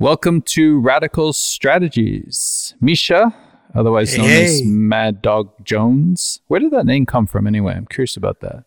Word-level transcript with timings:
Welcome 0.00 0.42
to 0.42 0.78
Radical 0.78 1.32
Strategies. 1.32 2.72
Misha, 2.80 3.34
otherwise 3.74 4.16
known 4.16 4.28
Hey. 4.28 4.44
as 4.44 4.62
Mad 4.64 5.20
Dog 5.22 5.50
Jones. 5.64 6.40
Where 6.46 6.60
did 6.60 6.70
that 6.70 6.86
name 6.86 7.04
come 7.04 7.26
from 7.26 7.48
anyway? 7.48 7.74
I'm 7.74 7.86
curious 7.86 8.16
about 8.16 8.38
that. 8.40 8.62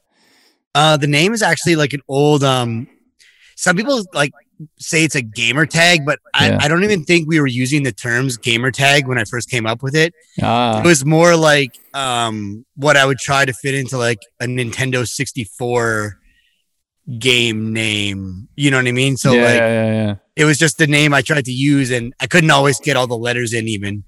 Uh, 0.76 0.98
the 0.98 1.08
name 1.08 1.32
is 1.34 1.42
actually 1.42 1.78
like 1.78 1.94
an 1.94 2.02
old. 2.10 2.44
Um, 2.44 2.88
some 3.56 3.78
people 3.78 4.04
like 4.14 4.34
say 4.78 5.06
it's 5.06 5.16
a 5.16 5.22
gamer 5.22 5.66
tag, 5.66 6.06
but 6.06 6.20
Yeah. 6.40 6.58
I, 6.62 6.66
I 6.66 6.68
don't 6.68 6.84
even 6.84 7.06
think 7.06 7.30
we 7.30 7.40
were 7.40 7.48
using 7.48 7.84
the 7.84 7.94
terms 7.94 8.36
gamer 8.36 8.70
tag 8.70 9.08
when 9.08 9.18
I 9.18 9.24
first 9.24 9.50
came 9.50 9.66
up 9.66 9.82
with 9.82 9.96
it. 9.96 10.14
Ah, 10.42 10.82
It 10.82 10.86
was 10.86 11.06
more 11.06 11.38
like 11.38 11.80
um, 11.94 12.66
what 12.76 12.98
I 12.98 13.06
would 13.06 13.20
try 13.20 13.46
to 13.46 13.54
fit 13.54 13.74
into 13.74 13.98
like 13.98 14.20
a 14.42 14.48
Nintendo 14.48 15.08
64 15.08 16.20
game 17.20 17.72
name. 17.72 18.50
You 18.58 18.70
know 18.70 18.78
what 18.78 18.88
I 18.88 18.92
mean? 18.92 19.16
So 19.16 19.32
yeah, 19.32 19.42
like 19.46 19.56
yeah, 19.56 19.86
yeah. 19.94 20.16
It 20.36 20.46
was 20.46 20.58
just 20.58 20.78
the 20.78 20.88
name 20.88 21.14
I 21.14 21.22
tried 21.22 21.46
to 21.46 21.52
use, 21.52 21.92
and 21.92 22.14
I 22.20 22.28
couldn't 22.28 22.52
always 22.52 22.80
get 22.80 22.96
all 22.98 23.08
the 23.08 23.18
letters 23.18 23.54
in 23.54 23.68
even. 23.68 24.04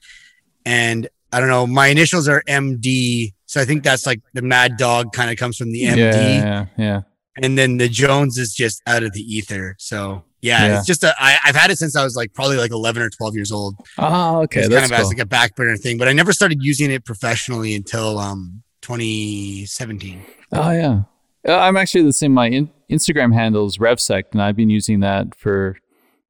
And 0.65 1.07
I 1.31 1.39
don't 1.39 1.49
know, 1.49 1.67
my 1.67 1.87
initials 1.87 2.27
are 2.27 2.43
MD, 2.47 3.33
so 3.45 3.59
I 3.61 3.65
think 3.65 3.83
that's 3.83 4.05
like 4.05 4.21
the 4.33 4.41
Mad 4.41 4.77
Dog 4.77 5.11
kind 5.13 5.29
of 5.31 5.37
comes 5.37 5.57
from 5.57 5.71
the 5.71 5.83
MD, 5.83 5.97
Yeah, 5.97 6.15
yeah, 6.17 6.65
yeah. 6.77 7.01
and 7.41 7.57
then 7.57 7.77
the 7.77 7.89
Jones 7.89 8.37
is 8.37 8.53
just 8.53 8.81
out 8.87 9.03
of 9.03 9.13
the 9.13 9.21
ether. 9.21 9.75
So 9.79 10.23
yeah, 10.41 10.65
Yeah. 10.67 10.77
it's 10.77 10.87
just 10.87 11.03
a 11.03 11.13
I, 11.19 11.37
I've 11.45 11.55
had 11.55 11.71
it 11.71 11.77
since 11.77 11.95
I 11.95 12.03
was 12.03 12.15
like 12.15 12.33
probably 12.33 12.57
like 12.57 12.71
11 12.71 13.01
or 13.01 13.09
12 13.09 13.35
years 13.35 13.51
old. 13.51 13.75
Oh, 13.97 14.41
okay. 14.43 14.61
it's 14.61 14.69
That's 14.69 14.89
kind 14.89 14.93
of 14.93 15.05
as 15.05 15.09
like 15.09 15.19
a 15.19 15.25
back 15.25 15.55
burner 15.55 15.75
thing, 15.77 15.97
but 15.97 16.07
I 16.07 16.13
never 16.13 16.31
started 16.33 16.59
using 16.61 16.91
it 16.91 17.03
professionally 17.05 17.73
until 17.75 18.19
um 18.19 18.61
2017. 18.81 20.21
Oh, 20.53 20.71
yeah. 20.71 21.01
Uh, 21.47 21.57
I'm 21.57 21.77
actually 21.77 22.03
the 22.03 22.13
same. 22.13 22.33
My 22.33 22.47
in- 22.49 22.69
Instagram 22.91 23.33
handle 23.33 23.65
is 23.65 23.77
RevSect, 23.77 24.25
and 24.33 24.41
I've 24.41 24.55
been 24.55 24.69
using 24.69 24.99
that 25.01 25.35
for 25.35 25.77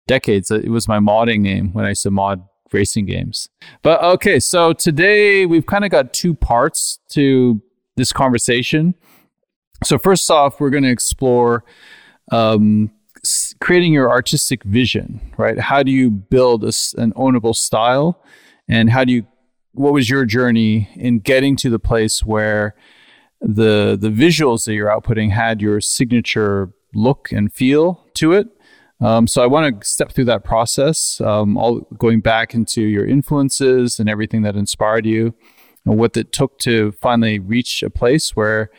decades. 0.07 0.51
It 0.51 0.69
was 0.69 0.87
my 0.87 0.99
modding 0.99 1.41
name 1.41 1.73
when 1.73 1.85
I 1.85 1.89
used 1.89 2.03
to 2.03 2.11
mod 2.11 2.43
racing 2.71 3.05
games. 3.05 3.49
But 3.81 4.03
okay, 4.03 4.39
so 4.39 4.73
today 4.73 5.45
we've 5.45 5.65
kind 5.65 5.85
of 5.85 5.91
got 5.91 6.13
two 6.13 6.33
parts 6.33 6.99
to 7.09 7.61
this 7.95 8.11
conversation. 8.11 8.95
So, 9.83 9.97
first 9.97 10.29
off, 10.31 10.59
we're 10.59 10.69
going 10.69 10.83
to 10.83 10.91
explore 10.91 11.63
um, 12.31 12.91
creating 13.59 13.93
your 13.93 14.09
artistic 14.09 14.63
vision, 14.63 15.19
right? 15.37 15.59
How 15.59 15.83
do 15.83 15.91
you 15.91 16.09
build 16.09 16.63
a 16.63 16.73
an 16.97 17.13
ownable 17.13 17.55
style? 17.55 18.23
And 18.67 18.89
how 18.89 19.03
do 19.03 19.11
you, 19.11 19.27
what 19.73 19.93
was 19.93 20.09
your 20.09 20.25
journey 20.25 20.89
in 20.95 21.19
getting 21.19 21.55
to 21.57 21.69
the 21.69 21.79
place 21.79 22.23
where 22.23 22.75
the 23.43 23.97
the 23.99 24.09
visuals 24.09 24.65
that 24.65 24.73
you're 24.73 24.89
outputting 24.89 25.31
had 25.31 25.61
your 25.61 25.81
signature 25.81 26.73
look 26.95 27.31
and 27.31 27.51
feel 27.51 28.05
to 28.15 28.31
it. 28.31 28.47
Um, 29.03 29.27
so 29.27 29.43
I 29.43 29.47
want 29.47 29.81
to 29.81 29.87
step 29.87 30.13
through 30.13 30.25
that 30.25 30.45
process, 30.45 31.19
um, 31.19 31.57
all 31.57 31.81
going 31.97 32.21
back 32.21 32.53
into 32.53 32.81
your 32.81 33.05
influences 33.05 33.99
and 33.99 34.09
everything 34.09 34.43
that 34.43 34.55
inspired 34.55 35.05
you, 35.05 35.35
and 35.85 35.97
what 35.97 36.15
it 36.15 36.31
took 36.31 36.57
to 36.59 36.93
finally 36.93 37.37
reach 37.37 37.83
a 37.83 37.89
place 37.89 38.33
where 38.33 38.71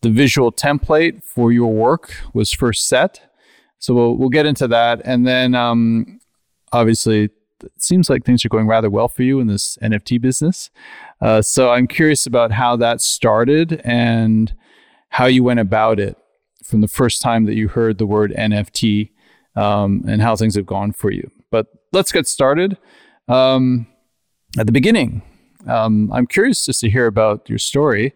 the 0.00 0.10
visual 0.10 0.50
template 0.50 1.22
for 1.22 1.52
your 1.52 1.72
work 1.72 2.16
was 2.34 2.52
first 2.52 2.88
set. 2.88 3.32
So 3.78 3.94
we'll 3.94 4.16
we'll 4.16 4.28
get 4.28 4.44
into 4.44 4.66
that, 4.66 5.02
and 5.04 5.24
then 5.24 5.54
um, 5.54 6.20
obviously 6.72 7.30
it 7.62 7.72
seems 7.78 8.10
like 8.10 8.24
things 8.24 8.44
are 8.44 8.48
going 8.48 8.66
rather 8.66 8.90
well 8.90 9.06
for 9.06 9.22
you 9.22 9.38
in 9.38 9.46
this 9.46 9.78
NFT 9.80 10.20
business. 10.20 10.70
Uh, 11.20 11.42
so 11.42 11.70
I'm 11.70 11.86
curious 11.86 12.26
about 12.26 12.50
how 12.50 12.74
that 12.76 13.00
started 13.00 13.80
and 13.84 14.52
how 15.10 15.26
you 15.26 15.44
went 15.44 15.60
about 15.60 16.00
it 16.00 16.16
from 16.64 16.80
the 16.80 16.88
first 16.88 17.22
time 17.22 17.44
that 17.44 17.54
you 17.54 17.68
heard 17.68 17.98
the 17.98 18.06
word 18.06 18.32
NFT 18.36 19.10
um, 19.56 20.04
and 20.06 20.22
how 20.22 20.36
things 20.36 20.54
have 20.54 20.66
gone 20.66 20.92
for 20.92 21.10
you. 21.10 21.30
But 21.50 21.66
let's 21.92 22.12
get 22.12 22.26
started. 22.28 22.76
Um, 23.28 23.86
at 24.58 24.66
the 24.66 24.72
beginning, 24.72 25.22
um, 25.66 26.10
I'm 26.12 26.26
curious 26.26 26.64
just 26.66 26.80
to 26.80 26.90
hear 26.90 27.06
about 27.06 27.48
your 27.48 27.58
story. 27.58 28.14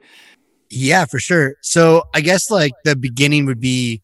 Yeah, 0.70 1.04
for 1.04 1.18
sure. 1.18 1.56
So 1.62 2.04
I 2.14 2.20
guess 2.20 2.50
like 2.50 2.72
the 2.84 2.96
beginning 2.96 3.46
would 3.46 3.60
be 3.60 4.02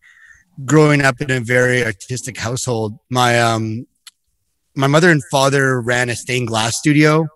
growing 0.65 1.00
up 1.03 1.21
in 1.21 1.31
a 1.31 1.41
very 1.41 1.84
artistic 1.84 2.37
household. 2.37 2.99
My 3.09 3.41
um 3.41 3.87
my 4.77 4.87
mother 4.87 5.10
and 5.10 5.22
father 5.31 5.81
ran 5.81 6.10
a 6.10 6.15
stained 6.16 6.49
glass 6.49 6.77
studio 6.77 7.27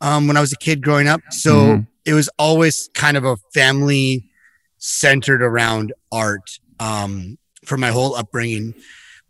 um 0.00 0.26
when 0.26 0.36
I 0.36 0.40
was 0.40 0.52
a 0.52 0.56
kid 0.56 0.82
growing 0.82 1.06
up. 1.08 1.20
So 1.30 1.52
Mhm. 1.54 1.86
it 2.04 2.12
was 2.14 2.28
always 2.38 2.90
kind 2.94 3.16
of 3.16 3.24
a 3.24 3.36
family 3.54 4.28
centered 4.78 5.42
around 5.42 5.92
art 6.12 6.58
um 6.80 7.38
for 7.64 7.76
my 7.78 7.90
whole 7.90 8.14
upbringing. 8.16 8.74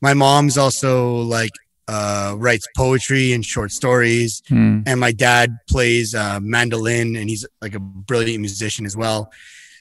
My 0.00 0.14
mom's 0.14 0.56
also 0.58 1.16
like 1.22 1.52
uh 1.88 2.34
writes 2.38 2.66
poetry 2.76 3.32
and 3.32 3.44
short 3.44 3.72
stories. 3.72 4.42
Hmm. 4.48 4.80
and 4.86 5.00
my 5.00 5.12
dad 5.12 5.56
plays 5.68 6.14
uh, 6.14 6.38
mandolin 6.40 7.16
and 7.16 7.28
he's 7.28 7.46
like 7.60 7.74
a 7.74 7.80
brilliant 7.80 8.40
musician 8.40 8.86
as 8.86 8.96
well. 8.96 9.30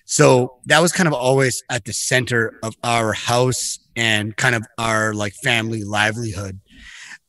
So 0.06 0.58
that 0.66 0.82
was 0.82 0.92
kind 0.92 1.08
of 1.08 1.14
always 1.14 1.62
at 1.70 1.86
the 1.86 1.94
center 1.94 2.58
of 2.64 2.76
our 2.84 3.14
house 3.14 3.78
and 3.96 4.36
kind 4.36 4.56
of 4.56 4.66
our 4.80 5.14
like 5.14 5.34
family 5.44 5.84
livelihood. 5.84 6.60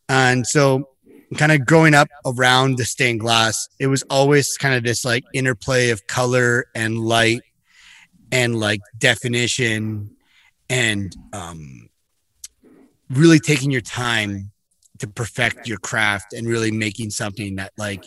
And 0.09 0.47
so 0.47 0.89
kind 1.37 1.53
of 1.53 1.67
growing 1.67 1.95
up 1.95 2.09
around 2.27 2.77
the 2.79 2.85
stained 2.85 3.21
glass 3.21 3.69
it 3.79 3.87
was 3.87 4.03
always 4.11 4.57
kind 4.57 4.75
of 4.75 4.83
this 4.83 5.05
like 5.05 5.25
interplay 5.33 5.91
of 5.91 6.07
color 6.07 6.67
and 6.75 6.99
light 6.99 7.43
and 8.33 8.59
like 8.59 8.81
definition 8.99 10.11
and 10.69 11.15
um 11.33 11.90
really 13.11 13.41
taking 13.41 13.71
your 13.71 13.81
time 13.81 14.51
to 14.99 15.09
perfect 15.09 15.67
your 15.67 15.79
craft 15.79 16.33
and 16.33 16.47
really 16.47 16.71
making 16.71 17.11
something 17.11 17.57
that 17.57 17.73
like 17.77 18.05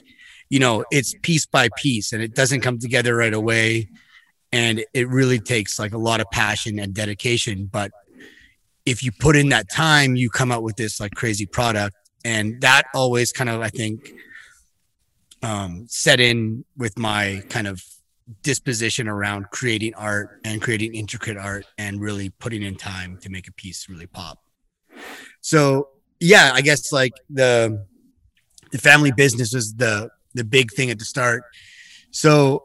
you 0.50 0.60
know 0.60 0.86
it's 0.92 1.16
piece 1.22 1.46
by 1.46 1.68
piece 1.78 2.14
and 2.14 2.22
it 2.22 2.36
doesn't 2.36 2.62
come 2.62 2.80
together 2.80 3.16
right 3.16 3.34
away. 3.34 3.90
And 4.52 4.86
it 4.94 5.10
really 5.10 5.40
takes 5.40 5.80
like 5.80 5.94
a 5.94 5.98
lot 5.98 6.22
of 6.22 6.30
passion 6.32 6.78
and 6.78 6.94
dedication. 6.94 7.66
But 7.66 7.92
if 8.86 9.02
you 9.02 9.12
put 9.12 9.36
in 9.36 9.50
that 9.50 9.70
time 9.70 10.16
you 10.16 10.30
come 10.30 10.52
out 10.52 10.64
with 10.64 10.76
this 10.76 11.00
like 11.00 11.14
crazy 11.16 11.46
product. 11.46 11.96
And 12.26 12.62
that 12.62 12.84
always 12.96 13.34
kind 13.34 13.50
of 13.50 13.60
i 13.60 13.68
think 13.68 14.14
um 15.42 15.86
set 15.90 16.22
in 16.22 16.64
with 16.78 16.98
my 16.98 17.44
kind 17.50 17.68
of 17.68 17.84
disposition 18.42 19.10
around 19.10 19.50
creating 19.52 19.94
art 19.96 20.40
and 20.46 20.62
creating 20.62 20.96
intricate 20.96 21.36
art 21.36 21.66
and 21.78 22.00
really 22.00 22.30
putting 22.30 22.64
in 22.64 22.76
time 22.76 23.18
to 23.18 23.30
make 23.30 23.50
a 23.50 23.52
piece 23.52 23.90
really 23.90 24.08
pop 24.08 24.40
so 25.44 25.90
yeah, 26.22 26.52
I 26.54 26.62
guess 26.62 26.92
like 26.94 27.14
the 27.30 27.86
the 28.72 28.78
family 28.78 29.12
business 29.12 29.54
was 29.54 29.76
the 29.76 30.10
the 30.34 30.46
big 30.46 30.72
thing 30.72 30.90
at 30.90 30.98
the 30.98 31.06
start. 31.06 31.44
So 32.12 32.64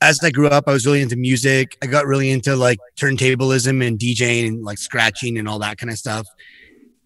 as 0.00 0.22
I 0.22 0.30
grew 0.30 0.48
up, 0.48 0.64
I 0.66 0.72
was 0.72 0.84
really 0.84 1.00
into 1.00 1.16
music. 1.16 1.78
I 1.80 1.86
got 1.86 2.06
really 2.06 2.30
into 2.30 2.56
like 2.56 2.78
turntablism 2.96 3.86
and 3.86 3.98
DJing 3.98 4.48
and 4.48 4.64
like 4.64 4.78
scratching 4.78 5.38
and 5.38 5.48
all 5.48 5.60
that 5.60 5.78
kind 5.78 5.90
of 5.90 5.98
stuff. 5.98 6.26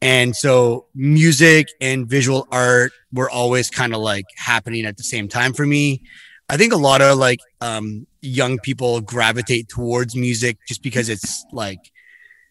And 0.01 0.35
so 0.35 0.87
music 0.95 1.69
and 1.81 2.09
visual 2.09 2.49
art 2.51 2.93
were 3.13 3.31
always 3.31 3.69
kind 3.69 3.95
of 3.95 4.01
like 4.01 4.25
happening 4.37 4.87
at 4.87 4.97
the 4.97 5.05
same 5.05 5.29
time 5.29 5.53
for 5.53 5.67
me. 5.67 6.03
I 6.49 6.57
think 6.57 6.73
a 6.73 6.79
lot 6.79 7.03
of 7.03 7.19
like 7.19 7.41
um 7.61 8.07
young 8.23 8.59
people 8.61 9.03
gravitate 9.03 9.69
towards 9.69 10.17
music 10.17 10.57
just 10.67 10.83
because 10.83 11.11
it's 11.11 11.45
like 11.53 11.93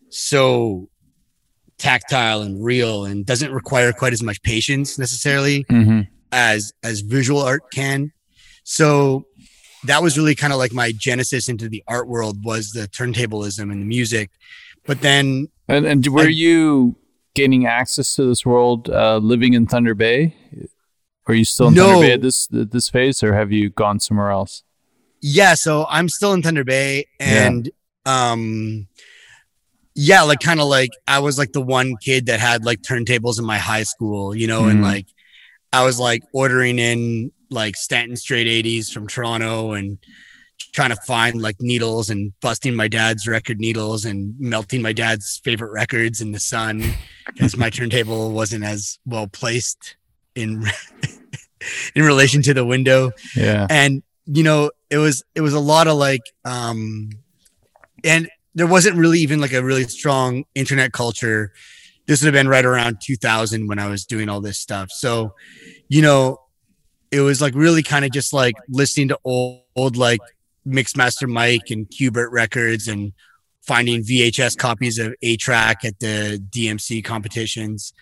so 0.09 0.90
tactile 1.81 2.41
and 2.41 2.63
real 2.63 3.05
and 3.05 3.25
doesn't 3.25 3.51
require 3.51 3.91
quite 3.91 4.13
as 4.13 4.21
much 4.23 4.39
patience 4.43 4.97
necessarily 4.99 5.63
Mhm. 5.65 6.07
as 6.31 6.71
as 6.83 7.01
visual 7.01 7.41
art 7.41 7.63
can 7.73 8.11
so 8.63 9.25
that 9.85 10.03
was 10.03 10.15
really 10.17 10.35
kind 10.35 10.53
of 10.53 10.59
like 10.59 10.73
my 10.73 10.91
genesis 11.07 11.49
into 11.49 11.67
the 11.67 11.83
art 11.87 12.07
world 12.07 12.35
was 12.45 12.71
the 12.71 12.87
turntablism 12.97 13.71
and 13.71 13.81
the 13.81 13.85
music 13.97 14.29
but 14.85 15.01
then 15.01 15.47
And, 15.67 15.85
and 15.85 16.05
were 16.07 16.23
I- 16.27 16.39
you 16.45 16.95
gaining 17.33 17.65
access 17.65 18.15
to 18.15 18.25
this 18.25 18.45
world 18.45 18.89
uh, 18.89 19.17
living 19.17 19.53
in 19.53 19.65
Thunder 19.65 19.95
Bay? 19.95 20.35
Are 21.27 21.33
you 21.33 21.45
still 21.45 21.69
in 21.69 21.73
No. 21.75 21.85
Thunder 21.87 22.07
Bay 22.07 22.13
at 22.13 22.21
this 22.21 22.47
this 22.51 22.89
phase, 22.89 23.23
or 23.23 23.33
have 23.33 23.51
you 23.51 23.69
gone 23.69 23.99
somewhere 23.99 24.31
else? 24.31 24.63
yeah 25.23 25.53
so 25.53 25.85
i'm 25.95 26.09
still 26.09 26.33
in 26.33 26.41
thunder 26.41 26.63
bay 26.63 27.05
Yeah. 27.19 27.45
and 27.45 27.69
um 28.07 28.87
yeah 29.95 30.21
like 30.21 30.39
kind 30.39 30.59
of 30.59 30.67
like 30.67 30.89
i 31.07 31.19
was 31.19 31.37
like 31.37 31.51
the 31.51 31.61
one 31.61 31.95
kid 31.97 32.25
that 32.27 32.39
had 32.39 32.63
like 32.63 32.81
turntables 32.81 33.37
in 33.39 33.45
my 33.45 33.57
high 33.57 33.83
school 33.83 34.33
you 34.35 34.47
know 34.47 34.65
and 34.65 34.79
Mhm. 34.79 34.83
like 34.83 35.07
i 35.73 35.83
was 35.83 35.99
like 35.99 36.21
ordering 36.33 36.79
in 36.79 37.31
like 37.49 37.75
stanton 37.75 38.15
STR8-80s 38.15 38.91
from 38.91 39.07
toronto 39.07 39.73
and 39.73 39.97
trying 40.73 40.91
to 40.91 40.95
find 40.95 41.41
like 41.41 41.57
needles 41.59 42.09
and 42.09 42.31
busting 42.39 42.73
my 42.75 42.87
dad's 42.87 43.27
record 43.27 43.59
needles 43.59 44.05
and 44.05 44.33
melting 44.39 44.81
my 44.81 44.93
dad's 44.93 45.41
favorite 45.43 45.71
records 45.71 46.21
in 46.21 46.31
the 46.31 46.39
sun 46.39 46.81
because 47.25 47.57
my 47.57 47.69
turntable 47.69 48.31
wasn't 48.31 48.63
as 48.63 48.97
well 49.05 49.27
placed 49.27 49.97
in 50.35 50.63
in 51.95 52.03
relation 52.03 52.41
to 52.41 52.53
the 52.53 52.63
window 52.65 53.11
Yeah. 53.35 53.67
and 53.69 54.01
you 54.25 54.43
know 54.43 54.71
it 54.89 54.97
was 54.97 55.23
it 55.35 55.41
was 55.41 55.53
a 55.53 55.59
lot 55.59 55.87
of 55.87 55.97
like 55.97 56.21
um 56.45 57.09
and 58.03 58.29
there 58.53 58.67
wasn't 58.67 58.97
really 58.97 59.19
even 59.19 59.39
like 59.39 59.53
a 59.53 59.63
really 59.63 59.83
strong 59.85 60.43
internet 60.55 60.91
culture 60.91 61.51
this 62.11 62.21
would 62.21 62.33
have 62.33 62.39
been 62.39 62.49
right 62.49 62.65
around 62.65 62.99
2000 63.01 63.67
when 63.67 63.79
I 63.79 63.87
was 63.87 64.05
doing 64.05 64.29
all 64.29 64.41
this 64.41 64.57
stuff. 64.57 64.91
So, 64.91 65.33
you 65.87 66.01
know, 66.01 66.39
it 67.11 67.21
was 67.21 67.41
like 67.41 67.55
really 67.55 67.83
kind 67.83 68.05
of 68.05 68.11
just 68.11 68.33
like 68.33 68.55
listening 68.67 69.09
to 69.09 69.19
old, 69.23 69.61
old 69.75 69.97
like 69.97 70.19
Mixmaster 70.67 71.27
Mike 71.27 71.69
and 71.69 71.87
Qbert 71.87 72.31
records 72.31 72.87
and 72.87 73.13
finding 73.61 74.01
VHS 74.03 74.57
copies 74.57 74.97
of 74.97 75.13
A-Trak 75.21 75.85
at 75.85 75.99
the 75.99 76.43
DMC 76.49 77.03
competitions 77.03 77.93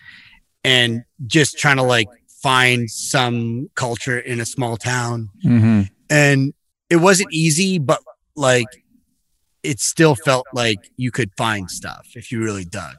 and 0.64 1.04
just 1.26 1.58
trying 1.58 1.76
to 1.76 1.82
like 1.82 2.08
find 2.42 2.90
some 2.90 3.70
culture 3.74 4.18
in 4.18 4.40
a 4.40 4.46
small 4.46 4.76
town. 4.76 5.28
Mm-hmm. 5.44 5.82
And 6.08 6.54
it 6.88 6.96
wasn't 6.96 7.32
easy, 7.32 7.78
but 7.78 8.00
like 8.34 8.66
it 9.62 9.80
still 9.80 10.14
felt 10.14 10.46
like 10.52 10.90
you 10.96 11.10
could 11.10 11.30
find 11.36 11.70
stuff 11.70 12.08
if 12.14 12.32
you 12.32 12.42
really 12.42 12.64
dug. 12.64 12.96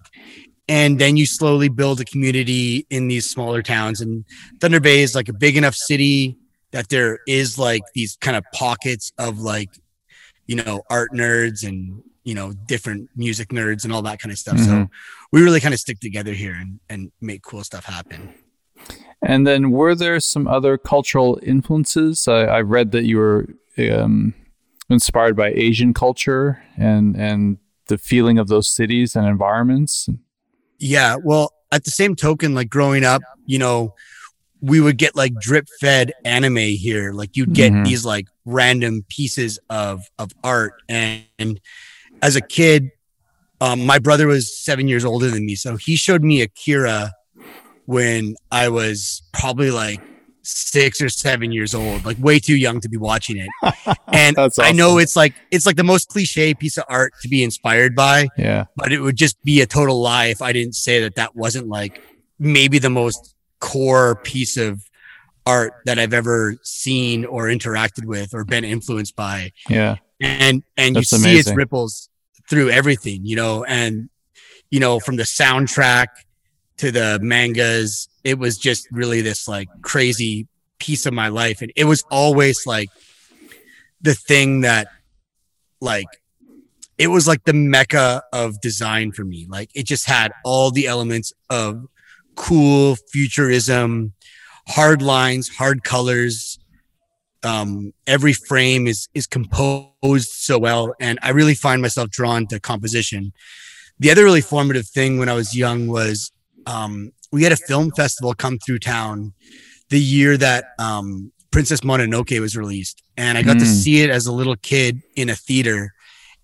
And 0.67 0.99
then 0.99 1.17
you 1.17 1.25
slowly 1.25 1.69
build 1.69 1.99
a 1.99 2.05
community 2.05 2.85
in 2.89 3.07
these 3.07 3.29
smaller 3.29 3.61
towns. 3.61 3.99
And 3.99 4.23
Thunder 4.61 4.79
Bay 4.79 5.01
is 5.01 5.15
like 5.15 5.27
a 5.27 5.33
big 5.33 5.57
enough 5.57 5.75
city 5.75 6.37
that 6.71 6.89
there 6.89 7.19
is 7.27 7.57
like 7.57 7.81
these 7.93 8.17
kind 8.21 8.37
of 8.37 8.45
pockets 8.53 9.11
of 9.17 9.39
like, 9.39 9.69
you 10.45 10.55
know, 10.55 10.81
art 10.89 11.11
nerds 11.13 11.67
and, 11.67 12.01
you 12.23 12.33
know, 12.33 12.53
different 12.67 13.09
music 13.15 13.49
nerds 13.49 13.83
and 13.83 13.91
all 13.91 14.01
that 14.03 14.19
kind 14.19 14.31
of 14.31 14.37
stuff. 14.37 14.55
Mm-hmm. 14.55 14.83
So 14.83 14.89
we 15.31 15.41
really 15.41 15.59
kind 15.59 15.73
of 15.73 15.79
stick 15.79 15.99
together 15.99 16.33
here 16.33 16.53
and, 16.53 16.79
and 16.89 17.11
make 17.19 17.41
cool 17.41 17.63
stuff 17.63 17.85
happen. 17.85 18.33
And 19.21 19.45
then, 19.45 19.71
were 19.71 19.93
there 19.93 20.19
some 20.19 20.47
other 20.47 20.77
cultural 20.77 21.39
influences? 21.43 22.27
I, 22.27 22.45
I 22.45 22.61
read 22.61 22.91
that 22.91 23.03
you 23.03 23.17
were 23.17 23.47
um, 23.91 24.33
inspired 24.91 25.35
by 25.35 25.49
Asian 25.51 25.93
culture 25.93 26.63
and 26.77 27.15
and 27.15 27.57
the 27.88 27.97
feeling 27.97 28.38
of 28.38 28.47
those 28.47 28.69
cities 28.69 29.15
and 29.15 29.25
environments. 29.27 30.07
Yeah, 30.79 31.17
well, 31.21 31.51
at 31.71 31.83
the 31.83 31.91
same 31.91 32.15
token, 32.15 32.53
like 32.53 32.69
growing 32.69 33.03
up, 33.03 33.21
you 33.45 33.59
know, 33.59 33.93
we 34.61 34.79
would 34.79 34.97
get 34.97 35.15
like 35.15 35.33
drip 35.41 35.67
fed 35.79 36.11
anime 36.23 36.55
here. 36.55 37.11
Like 37.13 37.35
you'd 37.35 37.53
get 37.53 37.71
Mhm. 37.73 37.85
these 37.85 38.05
like 38.05 38.27
random 38.45 39.03
pieces 39.09 39.59
of 39.69 40.01
of 40.19 40.31
art, 40.43 40.73
and, 40.88 41.23
and 41.39 41.59
as 42.21 42.35
a 42.35 42.41
kid, 42.41 42.89
um, 43.59 43.85
my 43.85 43.99
brother 43.99 44.27
was 44.27 44.55
seven 44.63 44.87
years 44.87 45.03
older 45.05 45.29
than 45.29 45.45
me, 45.45 45.55
so 45.55 45.75
he 45.75 45.95
showed 45.95 46.23
me 46.23 46.41
Akira 46.41 47.13
when 47.85 48.35
I 48.51 48.69
was 48.69 49.23
probably 49.33 49.71
like 49.71 49.99
six 50.43 51.01
or 51.01 51.09
seven 51.09 51.51
years 51.51 51.73
old, 51.75 52.03
like 52.05 52.17
way 52.19 52.39
too 52.39 52.55
young 52.55 52.79
to 52.81 52.89
be 52.89 52.97
watching 52.97 53.38
it. 53.38 53.49
And 54.13 54.35
That's 54.35 54.59
I 54.59 54.71
know 54.71 54.97
it's 54.97 55.15
like 55.15 55.33
it's 55.51 55.65
like 55.65 55.77
the 55.77 55.83
most 55.83 56.09
cliche 56.09 56.53
piece 56.53 56.77
of 56.77 56.83
art 56.89 57.13
to 57.21 57.29
be 57.29 57.43
inspired 57.43 57.95
by, 57.95 58.27
Yeah. 58.38 58.65
but 58.75 58.91
it 58.91 58.99
would 58.99 59.15
just 59.15 59.41
be 59.43 59.61
a 59.61 59.65
total 59.65 60.01
lie 60.01 60.25
if 60.27 60.41
I 60.41 60.51
didn't 60.51 60.75
say 60.75 60.99
that 61.01 61.15
that 61.15 61.35
wasn't 61.35 61.67
like 61.67 62.01
maybe 62.39 62.77
the 62.79 62.89
most 62.89 63.35
core 63.59 64.15
piece 64.23 64.57
of 64.57 64.81
art 65.45 65.73
that 65.85 65.97
I've 65.97 66.13
ever 66.13 66.55
seen 66.63 67.25
or 67.25 67.45
interacted 67.45 68.05
with 68.05 68.33
or 68.33 68.44
been 68.44 68.63
influenced 68.63 69.15
by. 69.15 69.51
Yeah. 69.69 69.95
And 70.19 70.63
and 70.77 70.95
That's 70.95 71.11
you 71.11 71.17
see 71.19 71.37
its 71.39 71.53
ripples 71.55 72.09
through 72.49 72.69
everything, 72.69 73.25
you 73.25 73.35
know, 73.35 73.63
and 73.63 74.09
you 74.69 74.79
know, 74.79 74.99
from 74.99 75.15
the 75.15 75.23
soundtrack 75.23 76.07
to 76.81 76.92
the 76.92 77.19
mangas, 77.22 78.10
it 78.24 78.39
was 78.39 78.57
just 78.57 78.88
really 78.92 79.22
this 79.22 79.48
like 79.48 79.69
crazy 79.83 80.48
piece 80.80 81.06
of 81.06 81.13
my 81.13 81.28
life. 81.28 81.62
And 81.62 81.72
it 81.75 81.86
was 81.86 82.04
always 82.10 82.66
like 82.66 82.89
the 84.01 84.16
thing 84.16 84.62
that 84.62 84.88
like 85.80 86.07
it 86.98 87.07
was 87.07 87.28
like 87.28 87.44
the 87.44 87.54
mecca 87.54 88.24
of 88.33 88.60
design 88.62 89.12
for 89.12 89.24
me. 89.24 89.45
Like 89.48 89.69
it 89.75 89.86
just 89.86 90.07
had 90.07 90.31
all 90.44 90.72
the 90.72 90.88
elements 90.88 91.33
of 91.51 91.86
cool 92.36 92.95
futurism, 93.12 94.13
hard 94.68 95.04
lines, 95.04 95.50
hard 95.50 95.83
colors. 95.83 96.57
Um, 97.44 97.94
every 98.07 98.33
frame 98.33 98.88
is 98.88 99.07
is 99.13 99.28
composed 99.28 100.30
so 100.30 100.57
well, 100.57 100.95
and 101.00 101.19
I 101.22 101.30
really 101.30 101.56
find 101.56 101.81
myself 101.81 102.10
drawn 102.10 102.48
to 102.48 102.60
composition. 102.60 103.33
The 104.00 104.10
other 104.10 104.24
really 104.24 104.42
formative 104.42 104.88
thing 104.88 105.19
when 105.19 105.30
I 105.30 105.33
was 105.33 105.56
young 105.56 105.88
was 105.88 106.31
um, 106.65 107.11
we 107.31 107.43
had 107.43 107.51
a 107.51 107.57
film 107.57 107.91
festival 107.91 108.33
come 108.33 108.57
through 108.59 108.79
town 108.79 109.33
the 109.89 109.99
year 109.99 110.37
that 110.37 110.65
um, 110.79 111.31
Princess 111.51 111.81
Mononoke 111.81 112.39
was 112.39 112.55
released, 112.55 113.01
and 113.17 113.37
I 113.37 113.41
got 113.43 113.59
to 113.59 113.65
Mm. 113.65 113.81
see 113.83 114.01
it 114.01 114.09
as 114.09 114.25
a 114.27 114.31
little 114.31 114.55
kid 114.55 115.01
in 115.15 115.29
a 115.29 115.35
theater, 115.35 115.93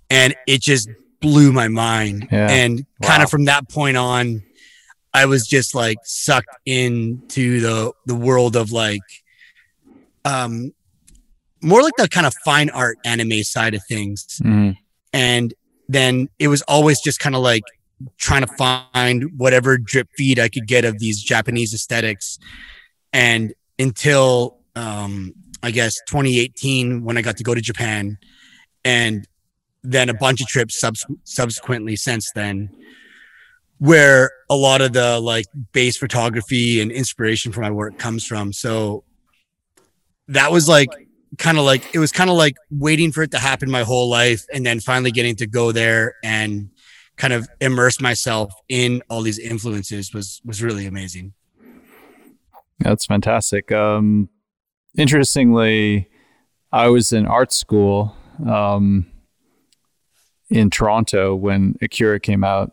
and 0.10 0.36
it 0.48 0.62
just 0.62 0.90
blew 1.22 1.52
my 1.52 1.68
mind. 1.68 2.28
Yeah. 2.32 2.50
And 2.50 2.86
kind 3.02 3.24
of 3.24 3.30
from 3.30 3.46
that 3.46 3.70
point 3.70 3.98
on, 3.98 4.44
I 5.14 5.26
was 5.26 5.48
just 5.48 5.74
like 5.74 5.98
sucked 6.04 6.56
into 6.66 7.60
the 7.62 7.92
the 8.06 8.16
world 8.16 8.56
of 8.56 8.72
like, 8.72 9.02
um, 10.26 10.74
more 11.62 11.82
like 11.82 11.94
the 11.98 12.08
kind 12.08 12.26
of 12.28 12.34
fine 12.46 12.70
art 12.70 12.98
anime 13.06 13.44
side 13.44 13.74
of 13.74 13.82
things 13.88 14.40
Mhm. 14.44 14.78
and 15.14 15.54
then 15.90 16.28
it 16.38 16.50
was 16.50 16.62
always 16.64 17.00
just 17.02 17.20
kind 17.20 17.34
of 17.36 17.42
like 17.42 17.64
trying 18.18 18.46
to 18.46 18.54
find 18.54 19.26
whatever 19.38 19.78
drip 19.78 20.10
feed 20.16 20.40
I 20.40 20.50
could 20.50 20.68
get 20.68 20.86
of 20.86 21.00
these 21.00 21.22
Japanese 21.22 21.74
aesthetics. 21.74 22.40
And 23.14 23.54
until 23.80 24.60
um, 24.76 25.34
I 25.64 25.72
guess 25.72 26.00
2018, 26.08 27.04
when 27.04 27.18
I 27.18 27.22
got 27.22 27.38
to 27.38 27.44
go 27.44 27.54
to 27.56 27.62
Japan, 27.62 28.18
and 28.86 29.28
then 29.84 30.10
a 30.10 30.14
bunch 30.14 30.42
of 30.42 30.48
trips 30.48 30.80
subs- 30.80 31.06
subsequently 31.24 31.96
since 31.96 32.32
then, 32.34 32.70
where 33.80 34.32
a 34.50 34.56
lot 34.56 34.82
of 34.82 34.94
the 34.94 35.20
like 35.20 35.46
base 35.72 35.98
photography 35.98 36.82
and 36.82 36.92
inspiration 36.92 37.52
for 37.52 37.62
my 37.62 37.72
work 37.72 37.98
comes 37.98 38.26
from. 38.26 38.54
So 38.54 39.04
that 40.28 40.52
was 40.52 40.68
like 40.68 40.90
kind 41.38 41.58
of 41.58 41.66
like 41.66 41.84
it 41.94 42.00
was 42.00 42.12
kind 42.12 42.30
of 42.30 42.36
like 42.36 42.56
waiting 42.72 43.12
for 43.12 43.24
it 43.24 43.32
to 43.32 43.38
happen 43.38 43.70
my 43.70 43.84
whole 43.84 44.10
life 44.10 44.46
and 44.54 44.66
then 44.66 44.80
finally 44.80 45.12
getting 45.12 45.36
to 45.36 45.48
go 45.48 45.72
there 45.72 46.16
and 46.24 46.70
kind 47.18 47.34
of 47.34 47.50
immerse 47.60 48.00
myself 48.00 48.54
in 48.70 49.02
all 49.10 49.22
these 49.22 49.40
influences 49.40 50.14
was 50.14 50.42
was 50.46 50.64
really 50.64 50.86
amazing 50.86 51.34
That's 52.80 53.06
fantastic. 53.06 53.72
Um, 53.72 54.30
interestingly, 54.98 56.10
I 56.72 56.90
was 56.90 57.12
in 57.12 57.26
art 57.26 57.52
school 57.52 58.16
um, 58.46 59.08
in 60.50 60.70
Toronto 60.70 61.36
when 61.36 61.76
Akira 61.82 62.20
came 62.20 62.44
out, 62.44 62.72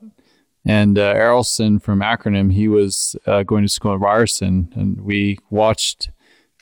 and 0.64 0.98
uh, 0.98 1.14
Errolson 1.14 1.82
from 1.82 2.00
Acronym, 2.00 2.52
he 2.52 2.68
was 2.68 3.16
uh, 3.26 3.42
going 3.44 3.64
to 3.64 3.68
school 3.68 3.94
at 3.94 4.00
Ryerson, 4.00 4.72
and 4.74 5.00
we 5.00 5.38
watched 5.50 6.10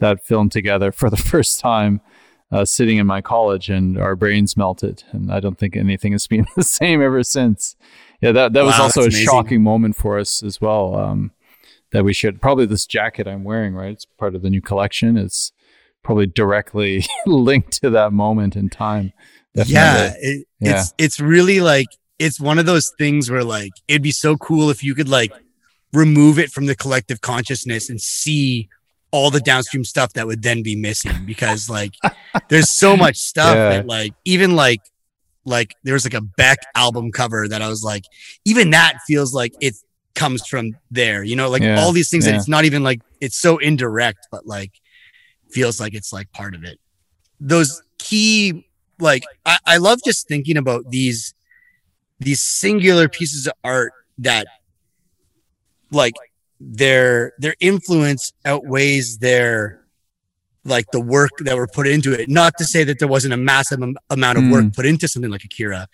that 0.01 0.25
film 0.25 0.49
together 0.49 0.93
for 0.93 1.11
the 1.11 1.17
first 1.33 1.59
time. 1.59 2.01
Uh, 2.53 2.67
sitting 2.67 2.99
in 2.99 3.07
my 3.07 3.23
college, 3.23 3.71
and 3.71 3.97
our 3.99 4.15
brains 4.15 4.59
melted, 4.59 5.03
and 5.13 5.33
I 5.33 5.41
don't 5.41 5.59
think 5.59 5.75
anything 5.75 6.13
has 6.13 6.27
been 6.27 6.47
the 6.57 6.63
same 6.63 7.01
ever 7.01 7.23
since. 7.23 7.77
Yeah, 8.21 8.33
that 8.33 8.53
that 8.53 8.65
was 8.65 8.79
also 8.79 9.01
a 9.01 9.05
amazing. 9.05 9.25
shocking 9.25 9.63
moment 9.63 9.97
for 9.97 10.19
us 10.19 10.43
as 10.43 10.61
well. 10.61 10.95
Um, 10.97 11.31
that 11.93 12.05
we 12.05 12.13
should 12.13 12.41
probably 12.43 12.67
this 12.67 12.85
jacket 12.87 13.27
I'm 13.27 13.43
wearing, 13.45 13.75
right? 13.75 13.93
It's 13.93 14.05
part 14.05 14.35
of 14.35 14.43
the 14.43 14.51
new 14.51 14.61
collection. 14.61 15.17
It's 15.17 15.53
probably 16.03 16.27
directly 16.27 17.05
linked 17.27 17.81
to 17.83 17.91
that 17.91 18.13
moment 18.13 18.55
in 18.57 18.69
time. 18.69 19.13
yeah 19.55 20.13
it, 20.19 20.47
Yeah. 20.61 20.81
it's 20.81 20.95
it's 20.99 21.21
really 21.21 21.61
like 21.61 21.87
it's 22.19 22.39
one 22.41 22.59
of 22.59 22.67
those 22.67 22.91
things 22.99 23.31
where 23.31 23.45
like 23.45 23.73
it'd 23.89 24.03
be 24.03 24.11
so 24.13 24.37
cool 24.37 24.69
if 24.71 24.83
you 24.85 24.95
could 24.95 25.09
like 25.09 25.33
remove 25.93 26.39
it 26.39 26.51
from 26.51 26.67
the 26.67 26.75
collective 26.75 27.21
consciousness 27.21 27.89
and 27.91 28.01
see 28.01 28.69
all 29.13 29.31
the 29.31 29.41
downstream 29.41 29.85
stuff 29.85 30.13
that 30.15 30.27
would 30.27 30.43
then 30.43 30.63
be 30.63 30.75
missing 30.75 31.25
because 31.27 31.69
like 31.69 31.93
there's 32.49 32.71
so 32.71 32.97
much 32.97 33.17
stuff 33.31 33.55
Yeah. 33.57 33.69
that 33.69 33.87
like 33.87 34.13
even 34.25 34.57
like 34.57 34.81
like 35.45 35.75
there 35.85 35.95
was 35.95 36.05
like 36.05 36.15
a 36.15 36.21
Beck 36.21 36.59
album 36.75 37.13
cover 37.13 37.47
that 37.49 37.61
I 37.63 37.69
was 37.69 37.85
like 37.85 38.05
even 38.45 38.71
that 38.71 38.95
feels 39.07 39.35
like 39.35 39.53
it 39.61 39.75
comes 40.15 40.47
from 40.47 40.77
there 40.91 41.23
you 41.25 41.37
know 41.37 41.49
like 41.49 41.63
Yeah, 41.63 41.81
all 41.81 41.93
these 41.93 42.11
things 42.11 42.25
that 42.27 42.35
it's 42.35 42.49
not 42.49 42.65
even 42.65 42.83
like 42.83 43.01
it's 43.21 43.37
so 43.39 43.59
indirect 43.59 44.29
but 44.31 44.47
like 44.47 44.73
feels 45.51 45.79
like 45.81 45.95
it's 45.95 46.13
like 46.13 46.31
part 46.33 46.55
of 46.55 46.65
it. 46.65 46.79
Those 47.41 47.83
key 47.99 48.67
like 48.99 49.25
I, 49.45 49.59
I 49.67 49.77
love 49.79 50.01
just 50.05 50.29
thinking 50.29 50.57
about 50.57 50.91
these 50.91 51.35
these 52.21 52.41
singular 52.41 53.09
pieces 53.09 53.47
of 53.47 53.53
art 53.65 53.93
that 54.19 54.47
like 55.91 56.15
their 56.65 57.33
their 57.39 57.55
influence 57.61 58.33
outweighs 58.45 59.19
their 59.19 59.85
like 60.65 60.87
the 60.93 61.01
work 61.01 61.31
that 61.41 61.57
were 61.57 61.67
put 61.67 61.89
into 61.89 62.13
it. 62.13 62.29
Not 62.29 62.55
to 62.59 62.65
say 62.65 62.85
that 62.85 63.01
there 63.01 63.09
wasn't 63.09 63.35
a 63.35 63.37
massive 63.37 63.83
am- 63.83 63.97
amount 64.11 64.39
of 64.39 64.49
work 64.49 64.63
hmm. 64.63 64.69
put 64.69 64.87
into 64.87 65.09
something 65.09 65.31
like 65.31 65.45
akira 65.45 65.89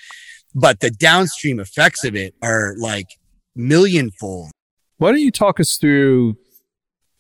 but 0.54 0.80
the 0.80 0.90
downstream 0.90 1.60
effects 1.60 2.04
of 2.04 2.14
it 2.14 2.34
are 2.42 2.74
like 2.78 3.06
millionfold. 3.54 4.50
Why 4.98 5.10
don't 5.10 5.20
you 5.20 5.30
talk 5.30 5.60
us 5.60 5.76
through 5.76 6.36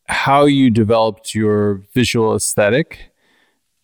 how 0.08 0.46
you 0.46 0.70
developed 0.70 1.34
your 1.34 1.82
visual 1.94 2.34
aesthetic 2.34 3.12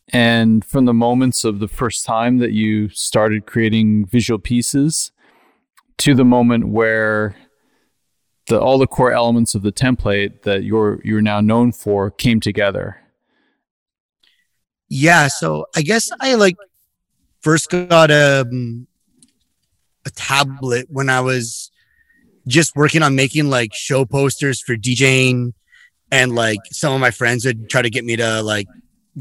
and 0.09 0.65
from 0.65 0.85
the 0.85 0.95
moments 0.95 1.45
of 1.45 1.61
the 1.61 1.69
first 1.69 2.05
time 2.05 2.39
that 2.39 2.53
you 2.53 2.89
started 2.91 3.47
creating 3.47 4.07
visual 4.07 4.39
pieces 4.39 5.13
to 5.99 6.15
the 6.15 6.25
moment 6.25 6.69
where 6.69 7.37
the 8.47 8.61
all 8.61 8.79
the 8.79 8.87
core 8.87 9.13
elements 9.13 9.55
of 9.55 9.63
the 9.63 9.73
template 9.73 10.43
that 10.43 10.65
you're 10.65 11.01
you're 11.05 11.23
now 11.23 11.41
known 11.41 11.73
for 11.73 12.11
came 12.11 12.41
together. 12.41 13.01
Yeah, 14.89 15.29
so 15.29 15.67
I 15.75 15.83
guess 15.83 16.11
I 16.21 16.35
like 16.35 16.57
first 17.41 17.71
got 17.71 18.11
a 18.11 18.43
um, 18.43 18.87
a 20.07 20.11
tablet 20.11 20.87
when 20.91 21.09
I 21.09 21.21
was 21.21 21.71
just 22.47 22.77
working 22.77 23.03
on 23.03 23.15
making 23.15 23.49
like 23.49 23.75
show 23.75 24.05
posters 24.05 24.61
for 24.61 24.77
DJing 24.77 25.55
and 26.11 26.35
like 26.35 26.61
some 26.71 26.93
of 26.93 27.01
my 27.01 27.11
friends 27.11 27.45
would 27.47 27.71
try 27.71 27.83
to 27.83 27.91
get 27.91 28.05
me 28.05 28.17
to 28.17 28.43
like 28.43 28.69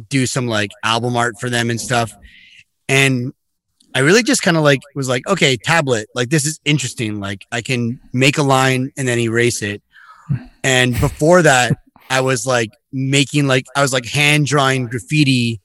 do 0.10 0.26
some 0.26 0.48
like 0.48 0.72
album 0.84 1.16
art 1.16 1.40
for 1.40 1.50
them 1.50 1.70
and 1.70 1.80
stuff. 1.80 2.14
And 2.90 3.34
I 3.96 4.00
really 4.00 4.24
just 4.24 4.42
kind 4.42 4.58
of 4.58 4.64
like 4.64 4.82
was 4.96 5.08
like, 5.08 5.28
okay, 5.28 5.58
tablet, 5.58 6.08
like 6.16 6.30
this 6.30 6.46
is 6.46 6.60
interesting. 6.66 7.20
Like 7.20 7.46
I 7.52 7.62
can 7.62 8.00
make 8.12 8.38
a 8.38 8.44
line 8.44 8.92
and 8.98 9.08
then 9.08 9.20
erase 9.20 9.62
it. 9.62 9.82
And 10.64 11.00
before 11.00 11.42
that, 11.42 11.78
I 12.10 12.22
was 12.22 12.46
like 12.46 12.72
making 12.92 13.48
like 13.48 13.66
I 13.76 13.82
was 13.82 13.94
like 13.94 14.06
hand 14.06 14.46
drawing 14.46 14.88
graffiti 14.88 15.62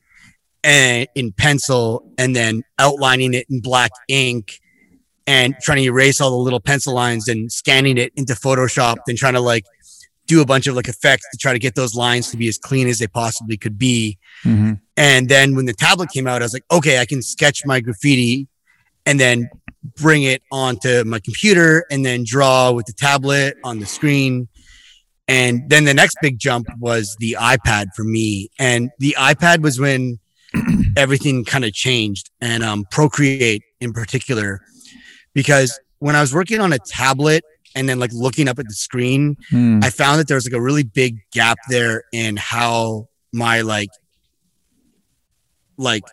and 0.64 1.08
in 1.14 1.32
pencil 1.32 2.10
and 2.18 2.34
then 2.34 2.62
outlining 2.78 3.34
it 3.34 3.46
in 3.48 3.60
black 3.60 3.90
ink 4.08 4.60
and 5.26 5.54
trying 5.60 5.78
to 5.78 5.84
erase 5.84 6.20
all 6.20 6.30
the 6.30 6.36
little 6.36 6.60
pencil 6.60 6.94
lines 6.94 7.28
and 7.28 7.52
scanning 7.52 7.98
it 7.98 8.12
into 8.16 8.34
Photoshop 8.34 8.96
and 9.06 9.16
trying 9.18 9.34
to 9.34 9.40
like 9.40 9.64
do 10.26 10.40
a 10.40 10.46
bunch 10.46 10.66
of 10.66 10.74
like 10.74 10.88
effects 10.88 11.26
to 11.32 11.38
try 11.38 11.52
to 11.52 11.58
get 11.58 11.74
those 11.74 11.94
lines 11.94 12.30
to 12.30 12.36
be 12.36 12.48
as 12.48 12.58
clean 12.58 12.88
as 12.88 12.98
they 12.98 13.06
possibly 13.06 13.56
could 13.56 13.78
be. 13.78 14.18
Mm-hmm. 14.44 14.74
And 14.98 15.28
then 15.28 15.54
when 15.54 15.66
the 15.66 15.72
tablet 15.72 16.10
came 16.10 16.26
out, 16.26 16.42
I 16.42 16.44
was 16.44 16.52
like, 16.52 16.64
okay, 16.72 16.98
I 16.98 17.06
can 17.06 17.22
sketch 17.22 17.64
my 17.64 17.78
graffiti 17.78 18.48
and 19.06 19.20
then 19.20 19.48
bring 19.96 20.24
it 20.24 20.42
onto 20.50 21.04
my 21.04 21.20
computer 21.20 21.86
and 21.88 22.04
then 22.04 22.24
draw 22.26 22.72
with 22.72 22.86
the 22.86 22.92
tablet 22.92 23.56
on 23.62 23.78
the 23.78 23.86
screen. 23.86 24.48
And 25.28 25.70
then 25.70 25.84
the 25.84 25.94
next 25.94 26.16
big 26.20 26.40
jump 26.40 26.66
was 26.80 27.16
the 27.20 27.36
iPad 27.38 27.94
for 27.94 28.02
me. 28.02 28.50
And 28.58 28.90
the 28.98 29.14
iPad 29.16 29.62
was 29.62 29.78
when 29.78 30.18
everything 30.96 31.44
kind 31.44 31.64
of 31.64 31.72
changed 31.72 32.30
and 32.40 32.64
um, 32.64 32.84
Procreate 32.90 33.62
in 33.80 33.92
particular, 33.92 34.60
because 35.32 35.78
when 36.00 36.16
I 36.16 36.20
was 36.20 36.34
working 36.34 36.58
on 36.58 36.72
a 36.72 36.78
tablet 36.80 37.44
and 37.76 37.88
then 37.88 38.00
like 38.00 38.12
looking 38.12 38.48
up 38.48 38.58
at 38.58 38.66
the 38.66 38.74
screen, 38.74 39.36
mm. 39.52 39.84
I 39.84 39.90
found 39.90 40.18
that 40.18 40.26
there 40.26 40.34
was 40.34 40.44
like 40.44 40.58
a 40.58 40.60
really 40.60 40.82
big 40.82 41.18
gap 41.32 41.58
there 41.68 42.02
in 42.12 42.36
how 42.36 43.06
my 43.32 43.60
like 43.60 43.90
like 45.78 46.04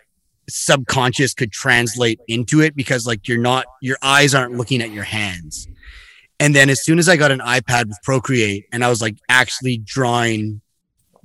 subconscious 0.48 1.34
could 1.34 1.52
translate 1.52 2.20
into 2.28 2.60
it 2.60 2.76
because 2.76 3.06
like 3.06 3.26
you're 3.28 3.38
not 3.38 3.66
your 3.82 3.98
eyes 4.02 4.34
aren't 4.34 4.54
looking 4.54 4.80
at 4.80 4.90
your 4.90 5.04
hands. 5.04 5.68
And 6.38 6.54
then 6.54 6.70
as 6.70 6.84
soon 6.84 6.98
as 6.98 7.08
I 7.08 7.16
got 7.16 7.30
an 7.30 7.40
iPad 7.40 7.86
with 7.86 7.98
Procreate 8.02 8.66
and 8.72 8.84
I 8.84 8.88
was 8.88 9.00
like 9.00 9.16
actually 9.28 9.78
drawing 9.78 10.60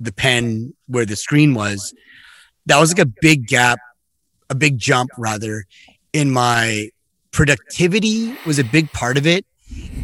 the 0.00 0.12
pen 0.12 0.74
where 0.86 1.04
the 1.04 1.16
screen 1.16 1.54
was, 1.54 1.94
that 2.66 2.80
was 2.80 2.90
like 2.90 3.06
a 3.06 3.12
big 3.20 3.46
gap, 3.46 3.78
a 4.48 4.54
big 4.54 4.78
jump 4.78 5.10
rather 5.18 5.66
in 6.12 6.30
my 6.30 6.88
productivity 7.30 8.34
was 8.46 8.58
a 8.58 8.64
big 8.64 8.90
part 8.92 9.16
of 9.16 9.26
it 9.26 9.46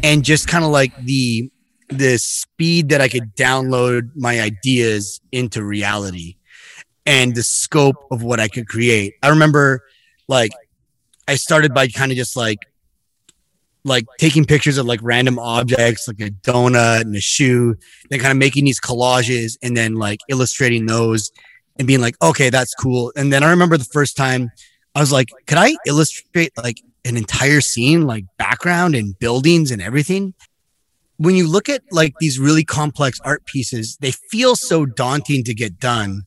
and 0.03 0.23
just 0.23 0.47
kind 0.47 0.63
of 0.63 0.71
like 0.71 0.95
the 1.03 1.51
the 1.89 2.17
speed 2.17 2.89
that 2.89 3.01
I 3.01 3.07
could 3.07 3.35
download 3.35 4.11
my 4.15 4.39
ideas 4.39 5.21
into 5.31 5.63
reality 5.63 6.35
and 7.05 7.35
the 7.35 7.43
scope 7.43 7.95
of 8.11 8.23
what 8.23 8.39
I 8.39 8.47
could 8.47 8.67
create. 8.67 9.15
I 9.23 9.29
remember 9.29 9.83
like 10.27 10.51
I 11.27 11.35
started 11.35 11.73
by 11.73 11.87
kind 11.87 12.11
of 12.11 12.17
just 12.17 12.35
like 12.35 12.59
like 13.85 14.05
taking 14.19 14.45
pictures 14.45 14.77
of 14.77 14.85
like 14.85 14.99
random 15.01 15.39
objects 15.39 16.07
like 16.07 16.19
a 16.19 16.29
donut 16.29 17.01
and 17.01 17.15
a 17.15 17.21
shoe, 17.21 17.75
then 18.09 18.19
kind 18.19 18.31
of 18.31 18.37
making 18.37 18.65
these 18.65 18.79
collages 18.79 19.57
and 19.63 19.75
then 19.75 19.95
like 19.95 20.19
illustrating 20.29 20.85
those 20.85 21.31
and 21.77 21.87
being 21.87 22.01
like, 22.01 22.15
okay, 22.21 22.49
that's 22.49 22.73
cool. 22.75 23.13
And 23.15 23.31
then 23.31 23.41
I 23.43 23.49
remember 23.49 23.77
the 23.77 23.85
first 23.85 24.17
time 24.17 24.51
I 24.95 24.99
was 24.99 25.11
like, 25.11 25.29
could 25.47 25.57
I 25.57 25.75
illustrate 25.87 26.51
like 26.57 26.81
an 27.05 27.17
entire 27.17 27.61
scene, 27.61 28.05
like 28.05 28.25
background 28.37 28.95
and 28.95 29.17
buildings 29.19 29.71
and 29.71 29.81
everything. 29.81 30.33
When 31.17 31.35
you 31.35 31.49
look 31.49 31.67
at 31.67 31.81
like 31.91 32.13
these 32.19 32.39
really 32.39 32.63
complex 32.63 33.19
art 33.21 33.45
pieces, 33.45 33.97
they 33.99 34.11
feel 34.11 34.55
so 34.55 34.85
daunting 34.85 35.43
to 35.45 35.53
get 35.53 35.79
done. 35.79 36.23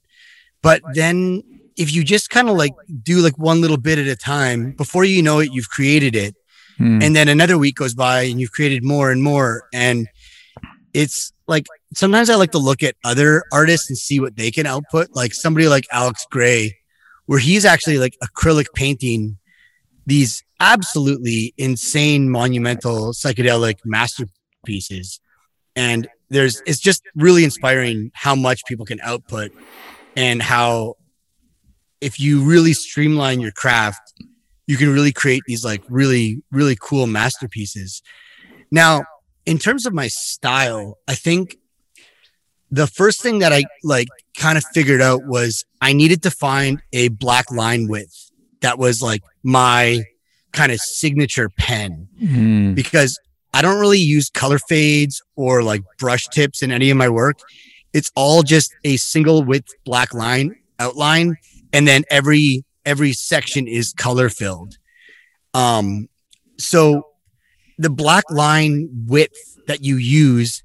But 0.63 0.83
then 0.95 1.43
if 1.77 1.93
you 1.93 2.05
just 2.05 2.31
kind 2.31 2.49
of 2.49 2.57
like 2.57 2.73
do 3.03 3.19
like 3.19 3.37
one 3.39 3.61
little 3.61 3.77
bit 3.77 3.99
at 3.99 4.07
a 4.07 4.17
time, 4.17 4.73
before 4.73 5.05
you 5.05 5.23
know 5.23 5.41
it, 5.41 5.53
you've 5.53 5.69
created 5.69 6.15
it. 6.15 6.35
Hmm. 6.79 7.03
And 7.03 7.17
then 7.17 7.29
another 7.29 7.59
week 7.59 7.77
goes 7.77 7.95
by 7.95 8.23
and 8.23 8.41
you've 8.41 8.53
created 8.53 8.85
more 8.85 9.11
and 9.11 9.23
more. 9.23 9.69
And 9.73 10.09
it's 10.95 11.33
like 11.47 11.67
sometimes 11.95 12.31
I 12.31 12.37
like 12.37 12.53
to 12.53 12.59
look 12.59 12.83
at 12.83 12.95
other 13.05 13.45
artists 13.53 13.89
and 13.89 13.99
see 13.99 14.21
what 14.21 14.37
they 14.37 14.51
can 14.51 14.67
output. 14.67 15.09
Like 15.13 15.35
somebody 15.35 15.69
like 15.69 15.87
Alex 15.91 16.27
Grey, 16.31 16.77
where 17.27 17.39
he's 17.39 17.65
actually 17.65 17.99
like 17.99 18.17
acrylic 18.23 18.67
painting 18.75 19.39
these 20.07 20.43
absolutely 20.61 21.55
insane, 21.59 22.29
monumental, 22.29 23.13
psychedelic 23.13 23.77
masterpieces. 23.85 25.21
And 25.77 26.09
there's, 26.29 26.63
it's 26.67 26.81
just 26.81 27.03
really 27.15 27.45
inspiring 27.45 28.11
how 28.15 28.35
much 28.35 28.65
people 28.67 28.85
can 28.85 29.01
output 29.01 29.53
and 30.17 30.43
how, 30.43 30.95
if 32.01 32.19
you 32.19 32.43
really 32.43 32.73
streamline 32.73 33.41
your 33.41 33.53
craft, 33.53 34.13
you 34.67 34.77
can 34.77 34.93
really 34.93 35.13
create 35.13 35.43
these 35.47 35.65
like 35.65 35.83
really, 35.89 36.43
really 36.51 36.77
cool 36.81 37.07
masterpieces. 37.07 38.03
Now, 38.71 39.05
in 39.45 39.59
terms 39.59 39.87
of 39.87 39.93
my 39.93 40.09
style, 40.09 40.99
I 41.09 41.15
think 41.15 41.57
the 42.71 42.87
first 42.87 43.21
thing 43.21 43.41
that 43.41 43.53
I 43.53 43.65
like 43.85 44.09
kind 44.37 44.57
of 44.57 44.65
figured 44.73 45.03
out 45.03 45.27
was 45.27 45.65
I 45.81 45.93
needed 45.93 46.23
to 46.23 46.31
find 46.31 46.83
a 46.93 47.09
black 47.09 47.51
line 47.51 47.87
width 47.89 48.31
that 48.63 48.79
was 48.79 49.03
like 49.03 49.23
my 49.43 50.05
kind 50.53 50.73
of 50.73 50.81
signature 50.81 51.51
pen 51.59 52.09
mm. 52.21 52.75
because 52.75 53.19
I 53.53 53.61
don't 53.61 53.81
really 53.81 53.99
use 53.99 54.31
color 54.31 54.59
fades 54.59 55.23
or 55.37 55.63
like 55.63 55.83
brush 55.99 56.29
tips 56.29 56.63
in 56.63 56.73
any 56.73 56.91
of 56.91 56.97
my 56.97 57.09
work. 57.09 57.39
It's 57.93 58.11
all 58.15 58.43
just 58.43 58.75
a 58.85 58.97
single 58.97 59.43
width 59.43 59.73
black 59.85 60.15
line 60.15 60.57
outline. 60.79 61.37
And 61.73 61.87
then 61.87 62.05
every, 62.11 62.65
every 62.85 63.13
section 63.13 63.67
is 63.67 63.93
color 63.93 64.29
filled. 64.29 64.79
Um, 65.55 66.09
so 66.59 67.07
the 67.79 67.91
black 67.91 68.25
line 68.31 68.89
width 69.07 69.59
that 69.67 69.83
you 69.85 69.97
use 69.97 70.63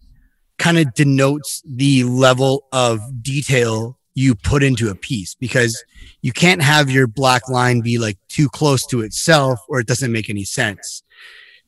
kind 0.58 0.78
of 0.78 0.94
denotes 0.94 1.62
the 1.66 2.04
level 2.04 2.66
of 2.72 3.00
detail 3.22 3.98
you 4.16 4.34
put 4.34 4.64
into 4.64 4.90
a 4.90 4.96
piece 4.96 5.36
because 5.36 5.84
you 6.22 6.32
can't 6.32 6.62
have 6.62 6.90
your 6.90 7.06
black 7.06 7.48
line 7.50 7.82
be 7.82 8.00
like 8.00 8.18
too 8.30 8.50
close 8.50 8.86
to 8.88 9.02
itself 9.02 9.60
or 9.70 9.80
it 9.80 9.86
doesn't 9.86 10.12
make 10.12 10.30
any 10.30 10.44
sense. 10.44 11.04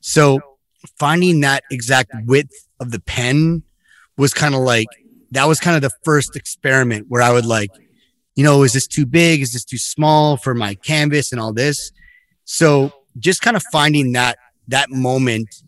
So 0.01 0.39
finding 0.98 1.42
that 1.42 1.63
exact 1.70 2.12
width 2.25 2.68
of 2.80 2.92
the 2.92 3.00
pen 3.01 3.63
was 4.18 4.34
kind 4.34 4.56
of 4.56 4.62
like 4.62 4.88
that 5.32 5.48
was 5.48 5.60
kind 5.60 5.76
of 5.76 5.82
the 5.82 5.96
first 6.04 6.36
experiment 6.36 7.06
where 7.10 7.22
I 7.22 7.32
would 7.32 7.46
like, 7.46 7.72
you 8.36 8.44
know, 8.44 8.64
is 8.64 8.74
this 8.74 8.88
too 8.88 9.06
big? 9.06 9.42
Is 9.42 9.54
this 9.54 9.66
too 9.66 9.78
small 9.78 10.38
for 10.38 10.54
my 10.54 10.76
canvas 10.76 11.32
and 11.32 11.40
all 11.40 11.54
this? 11.54 11.92
So 12.46 12.92
just 13.18 13.42
kind 13.42 13.56
of 13.56 13.64
finding 13.72 14.14
that 14.14 14.38
that 14.68 14.90
moment 14.90 15.64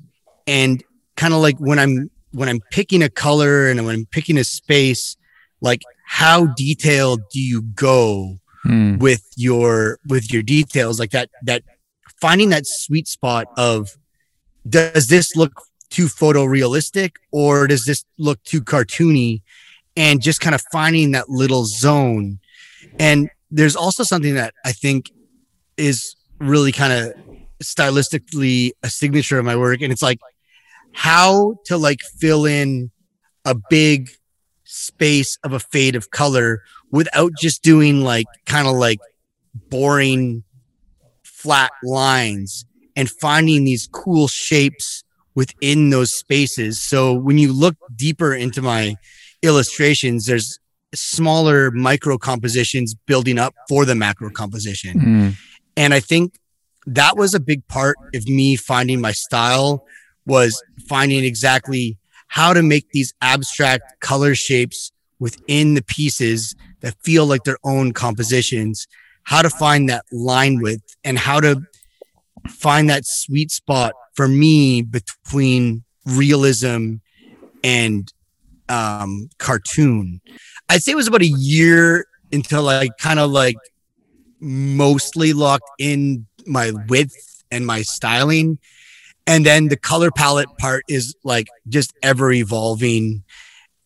and 0.48 0.84
kind 1.16 1.34
of 1.34 1.42
like 1.42 1.58
when 1.58 1.80
I'm 1.80 2.10
when 2.32 2.50
I'm 2.50 2.62
picking 2.72 3.04
a 3.04 3.10
color 3.10 3.70
and 3.70 3.86
when 3.86 3.96
I'm 3.96 4.06
picking 4.06 4.38
a 4.38 4.44
space, 4.44 5.18
like 5.60 5.82
how 6.08 6.48
detailed 6.48 7.22
do 7.32 7.40
you 7.40 7.62
go 7.62 8.38
mm. 8.66 9.00
with 9.00 9.24
your 9.36 10.00
with 10.08 10.32
your 10.32 10.44
details 10.44 11.00
like 11.00 11.12
that 11.12 11.30
that 11.44 11.64
finding 12.20 12.50
that 12.50 12.66
sweet 12.66 13.08
spot 13.08 13.48
of 13.58 13.98
does 14.68 15.08
this 15.08 15.36
look 15.36 15.54
too 15.90 16.06
photorealistic 16.06 17.12
or 17.32 17.68
does 17.68 17.86
this 17.86 18.06
look 18.18 18.42
too 18.44 18.62
cartoony 18.62 19.42
and 19.96 20.22
just 20.22 20.40
kind 20.40 20.56
of 20.56 20.62
finding 20.72 21.12
that 21.12 21.30
little 21.30 21.66
zone 21.66 22.40
and 23.00 23.30
there's 23.50 23.76
also 23.76 24.04
something 24.04 24.36
that 24.36 24.54
i 24.66 24.72
think 24.72 25.12
is 25.78 26.16
really 26.40 26.72
kind 26.72 26.94
of 26.94 27.14
stylistically 27.64 28.72
a 28.84 28.90
signature 28.90 29.38
of 29.38 29.46
my 29.46 29.56
work 29.56 29.82
and 29.82 29.92
it's 29.92 30.02
like 30.02 30.20
how 30.94 31.56
to 31.66 31.78
like 31.78 32.00
fill 32.20 32.46
in 32.46 32.92
a 33.46 33.56
big 33.70 34.10
space 34.64 35.38
of 35.44 35.54
a 35.54 35.60
fade 35.60 35.96
of 35.96 36.12
color 36.12 36.62
without 36.92 37.32
just 37.38 37.64
doing 37.64 38.02
like 38.02 38.26
kind 38.46 38.68
of 38.68 38.76
like 38.76 39.00
boring 39.70 40.44
flat 41.24 41.72
lines 41.84 42.66
and 42.96 43.10
finding 43.10 43.64
these 43.64 43.88
cool 43.92 44.28
shapes 44.28 45.04
within 45.34 45.90
those 45.90 46.14
spaces. 46.14 46.80
So 46.82 47.14
when 47.14 47.38
you 47.38 47.54
look 47.54 47.76
deeper 47.96 48.34
into 48.34 48.62
my 48.62 48.96
illustrations, 49.42 50.26
there's 50.26 50.60
smaller 50.94 51.72
micro 51.72 52.18
compositions 52.18 52.94
building 52.94 53.38
up 53.38 53.54
for 53.70 53.86
the 53.86 53.96
macro 53.96 54.30
composition. 54.30 55.00
Mm. 55.00 55.36
And 55.78 55.94
I 55.94 56.00
think 56.00 56.40
that 56.86 57.16
was 57.16 57.34
a 57.34 57.40
big 57.40 57.66
part 57.68 57.98
of 58.14 58.28
me 58.28 58.56
finding 58.56 59.00
my 59.00 59.12
style 59.12 59.86
was 60.26 60.62
finding 60.88 61.24
exactly 61.24 61.98
how 62.28 62.54
to 62.54 62.62
make 62.62 62.90
these 62.92 63.14
abstract 63.22 64.00
color 64.00 64.36
shapes 64.36 64.92
within 65.20 65.74
the 65.74 65.84
pieces 65.84 66.56
that 66.82 66.96
feel 67.04 67.26
like 67.26 67.44
their 67.44 67.58
own 67.64 67.94
compositions, 67.94 68.88
how 69.24 69.42
to 69.42 69.50
find 69.50 69.90
that 69.90 70.06
line 70.12 70.60
width 70.62 70.96
and 71.04 71.18
how 71.18 71.40
to 71.40 71.62
find 72.48 72.90
that 72.90 73.06
sweet 73.06 73.52
spot 73.52 73.94
for 74.14 74.28
me 74.28 74.82
between 74.82 75.84
realism 76.06 76.96
and 77.64 78.12
um, 78.72 79.30
cartoon. 79.38 80.22
I'd 80.70 80.82
say 80.82 80.94
it 80.94 80.96
was 80.96 81.08
about 81.08 81.22
a 81.22 81.28
year 81.28 82.06
until 82.32 82.70
I 82.70 82.88
kind 83.00 83.20
of 83.20 83.30
like 83.30 83.58
mostly 84.40 85.34
locked 85.34 85.70
in 85.78 86.26
my 86.48 86.72
width 86.88 87.44
and 87.52 87.68
my 87.68 87.82
styling. 87.82 88.58
And 89.28 89.46
then 89.46 89.68
the 89.68 89.78
color 89.78 90.10
palette 90.10 90.50
part 90.58 90.84
is 90.88 91.16
like 91.24 91.48
just 91.68 91.94
ever 92.02 92.32
evolving. 92.32 93.24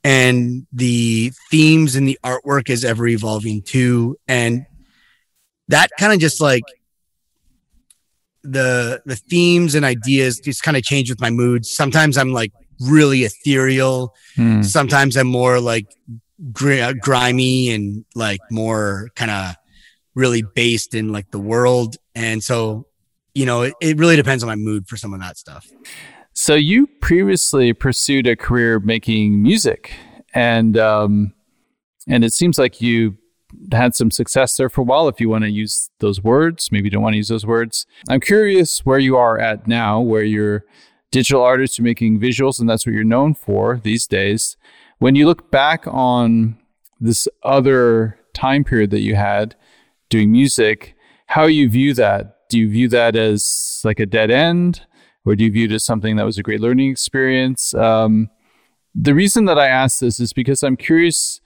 And 0.03 0.67
the 0.71 1.33
themes 1.49 1.95
and 1.95 2.07
the 2.07 2.19
artwork 2.23 2.69
is 2.69 2.85
ever 2.85 3.07
evolving 3.07 3.63
too. 3.63 4.17
And 4.27 4.65
that 5.67 5.89
kind 5.99 6.13
of 6.13 6.19
just 6.19 6.39
like 6.39 6.63
the 8.43 9.01
the 9.07 9.15
themes 9.15 9.73
and 9.73 9.83
ideas 9.83 10.39
just 10.39 10.61
kind 10.61 10.77
of 10.77 10.83
change 10.83 11.09
with 11.09 11.19
my 11.19 11.31
moods. 11.31 11.75
Sometimes 11.75 12.17
I'm 12.19 12.31
like 12.31 12.53
really 12.79 13.23
ethereal. 13.23 14.13
Hmm. 14.35 14.61
Sometimes 14.61 15.15
I'm 15.15 15.27
more 15.27 15.59
like 15.59 15.87
gr- 16.51 16.93
grimy 16.99 17.69
and 17.69 18.05
like 18.15 18.41
more 18.51 19.09
kind 19.15 19.31
of 19.31 19.55
really 20.13 20.43
based 20.55 20.93
in 20.93 21.11
like 21.11 21.31
the 21.31 21.39
world. 21.39 21.97
And 22.13 22.43
so, 22.43 22.87
you 23.33 23.45
know, 23.45 23.63
it, 23.63 23.73
it 23.81 23.97
really 23.97 24.15
depends 24.15 24.43
on 24.43 24.47
my 24.47 24.55
mood 24.55 24.87
for 24.87 24.97
some 24.97 25.13
of 25.13 25.19
that 25.19 25.37
stuff. 25.37 25.67
So 26.33 26.53
you 26.53 26.87
previously 27.01 27.71
pursued 27.71 28.27
a 28.27 28.35
career 28.35 28.79
making 28.79 29.41
music, 29.41 29.93
and 30.33 30.77
um, 30.77 31.33
and 32.09 32.25
it 32.25 32.33
seems 32.33 32.59
like 32.59 32.81
you 32.81 33.17
had 33.71 33.95
some 33.95 34.11
success 34.11 34.57
there 34.57 34.67
for 34.67 34.81
a 34.81 34.83
while. 34.83 35.07
If 35.07 35.21
you 35.21 35.29
want 35.29 35.45
to 35.45 35.49
use 35.49 35.89
those 35.99 36.21
words, 36.21 36.73
maybe 36.73 36.87
you 36.87 36.91
don't 36.91 37.01
want 37.01 37.13
to 37.13 37.17
use 37.17 37.29
those 37.29 37.45
words. 37.45 37.85
I'm 38.09 38.19
curious 38.19 38.85
where 38.85 38.99
you 38.99 39.15
are 39.15 39.39
at 39.39 39.65
now, 39.65 40.01
where 40.01 40.23
you're 40.23 40.65
digital 41.15 41.41
artist, 41.41 41.77
you're 41.77 41.83
making 41.83 42.19
visuals, 42.19 42.59
and 42.59 42.69
that's 42.69 42.85
what 42.85 42.93
you're 42.93 43.03
known 43.03 43.33
for 43.33 43.79
these 43.83 44.05
days. 44.07 44.57
When 44.99 45.15
you 45.15 45.25
look 45.25 45.51
back 45.51 45.85
on 45.87 46.57
this 46.99 47.27
other 47.43 48.19
time 48.33 48.63
period 48.63 48.91
that 48.91 49.01
you 49.01 49.15
had 49.15 49.55
doing 50.09 50.31
music, 50.31 50.95
how 51.27 51.45
you 51.45 51.69
view 51.69 51.93
that? 51.93 52.49
Do 52.49 52.59
you 52.59 52.69
view 52.69 52.87
that 52.89 53.15
as 53.15 53.81
like 53.83 53.99
a 53.99 54.05
dead 54.05 54.31
end? 54.31 54.85
or 55.25 55.35
do 55.35 55.43
you 55.43 55.51
view 55.51 55.65
it 55.65 55.71
as 55.71 55.83
something 55.83 56.15
that 56.15 56.25
was 56.25 56.37
a 56.37 56.43
great 56.43 56.61
learning 56.61 56.91
experience? 56.91 57.73
Um, 57.73 58.29
the 58.93 59.15
reason 59.15 59.45
that 59.45 59.57
I 59.57 59.67
ask 59.67 59.99
this 59.99 60.19
is 60.19 60.31
because 60.31 60.63
I'm 60.63 60.77
curious 60.77 61.41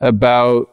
about 0.00 0.70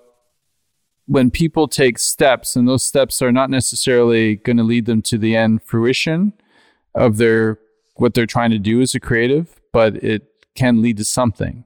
when 1.06 1.32
people 1.32 1.68
take 1.68 2.00
steps, 2.00 2.56
and 2.56 2.68
those 2.68 2.84
steps 2.84 3.22
are 3.22 3.32
not 3.32 3.50
necessarily 3.50 4.38
going 4.38 4.58
to 4.58 4.64
lead 4.64 4.86
them 4.86 5.02
to 5.02 5.18
the 5.18 5.36
end 5.36 5.64
fruition 5.64 6.34
of 6.96 7.18
their 7.18 7.58
what 7.96 8.14
they're 8.14 8.26
trying 8.26 8.52
to 8.52 8.60
do 8.60 8.82
as 8.82 8.96
a 8.96 9.00
creative, 9.00 9.60
but 9.72 9.96
it 10.04 10.24
can 10.56 10.82
lead 10.82 10.98
to 10.98 11.06
something. 11.06 11.66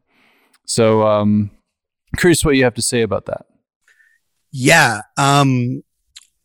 So, 0.65 1.07
um, 1.07 1.51
curious 2.17 2.43
what 2.43 2.55
you 2.55 2.63
have 2.63 2.75
to 2.75 2.81
say 2.81 3.01
about 3.01 3.25
that. 3.25 3.45
Yeah, 4.51 5.01
um, 5.17 5.83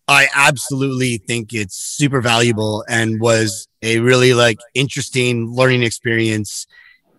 I 0.08 0.28
absolutely 0.34 1.18
think 1.18 1.52
it's 1.52 1.76
super 1.76 2.20
valuable 2.20 2.84
and 2.88 3.20
was 3.20 3.68
a 3.82 4.00
really 4.00 4.34
like 4.34 4.58
interesting 4.74 5.52
learning 5.52 5.82
experience 5.82 6.66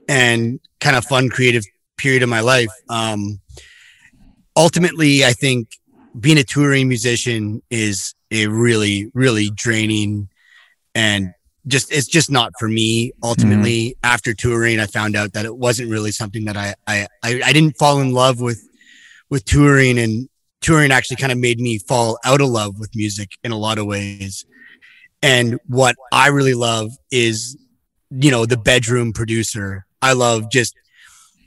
and 0.08 0.60
kind 0.79 0.96
of 0.96 1.05
fun 1.05 1.29
creative 1.29 1.63
period 1.98 2.24
of 2.24 2.29
my 2.29 2.41
life. 2.41 2.70
Um, 2.89 3.39
ultimately, 4.55 5.25
I 5.25 5.34
think 5.34 5.70
being 6.20 6.37
a 6.37 6.44
touring 6.44 6.87
musician 6.87 7.61
is 7.70 8.14
a 8.31 8.48
really, 8.48 9.09
really 9.14 9.50
draining 9.50 10.29
and 10.94 11.33
just 11.67 11.91
it's 11.91 12.07
just 12.07 12.29
not 12.29 12.51
for 12.59 12.67
me 12.67 13.13
ultimately 13.23 13.89
mm. 13.89 13.95
after 14.03 14.33
touring 14.33 14.79
i 14.81 14.85
found 14.85 15.15
out 15.15 15.31
that 15.31 15.45
it 15.45 15.55
wasn't 15.55 15.89
really 15.89 16.11
something 16.11 16.43
that 16.43 16.57
I, 16.57 16.75
I 16.85 17.07
i 17.23 17.41
i 17.45 17.53
didn't 17.53 17.77
fall 17.77 18.01
in 18.01 18.11
love 18.11 18.41
with 18.41 18.61
with 19.29 19.45
touring 19.45 19.97
and 19.97 20.27
touring 20.63 20.91
actually 20.91 21.17
kind 21.17 21.31
of 21.31 21.37
made 21.37 21.59
me 21.59 21.77
fall 21.77 22.17
out 22.25 22.41
of 22.41 22.47
love 22.47 22.79
with 22.79 22.95
music 22.95 23.31
in 23.43 23.51
a 23.51 23.57
lot 23.57 23.77
of 23.77 23.85
ways. 23.85 24.45
And 25.21 25.59
what 25.67 25.95
I 26.11 26.29
really 26.29 26.53
love 26.53 26.91
is, 27.11 27.57
you 28.09 28.31
know, 28.31 28.45
the 28.45 28.57
bedroom 28.57 29.13
producer. 29.13 29.85
I 30.01 30.13
love 30.13 30.49
just 30.51 30.73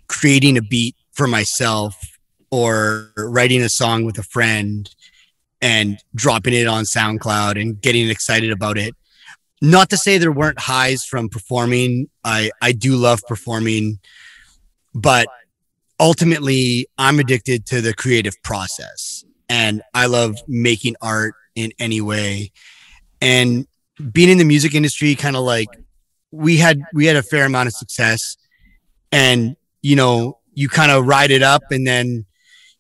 creating 0.09 0.57
a 0.57 0.63
beat 0.63 0.97
for 1.13 1.27
myself 1.27 1.97
or 2.51 3.13
writing 3.17 3.63
a 3.63 3.69
song 3.69 4.05
with 4.05 4.19
a 4.19 4.23
friend 4.23 4.89
and 5.61 5.99
dropping 6.15 6.55
it 6.55 6.67
on 6.67 6.85
SoundCloud 6.85 7.61
and 7.61 7.81
getting 7.81 8.09
excited 8.09 8.51
about 8.51 8.79
it. 8.79 8.95
Not 9.67 9.91
to 9.91 9.97
say 9.97 10.19
there 10.19 10.31
weren't 10.31 10.61
highs 10.61 11.05
from 11.05 11.29
performing. 11.29 12.09
I, 12.23 12.53
I 12.63 12.71
do 12.71 12.95
love 12.95 13.21
performing, 13.27 13.99
but 14.95 15.27
ultimately 15.99 16.87
I'm 16.99 17.19
addicted 17.19 17.67
to 17.67 17.81
the 17.81 17.93
creative 17.93 18.41
process 18.45 19.25
and 19.49 19.83
I 19.93 20.07
love 20.07 20.37
making 20.47 20.95
art 21.03 21.35
in 21.57 21.73
any 21.81 22.01
way. 22.01 22.53
And 23.21 23.67
being 24.13 24.29
in 24.29 24.39
the 24.39 24.45
music 24.45 24.75
industry, 24.75 25.17
kind 25.17 25.35
of 25.35 25.43
like 25.43 25.69
we 26.31 26.59
had, 26.59 26.81
we 26.95 27.07
had 27.07 27.17
a 27.17 27.23
fair 27.23 27.45
amount 27.45 27.67
of 27.67 27.73
success 27.73 28.37
and, 29.11 29.57
you 29.83 29.97
know, 29.97 30.39
you 30.53 30.69
kind 30.69 30.93
of 30.93 31.07
ride 31.07 31.33
it 31.33 31.43
up 31.43 31.63
and 31.73 31.85
then 31.85 32.25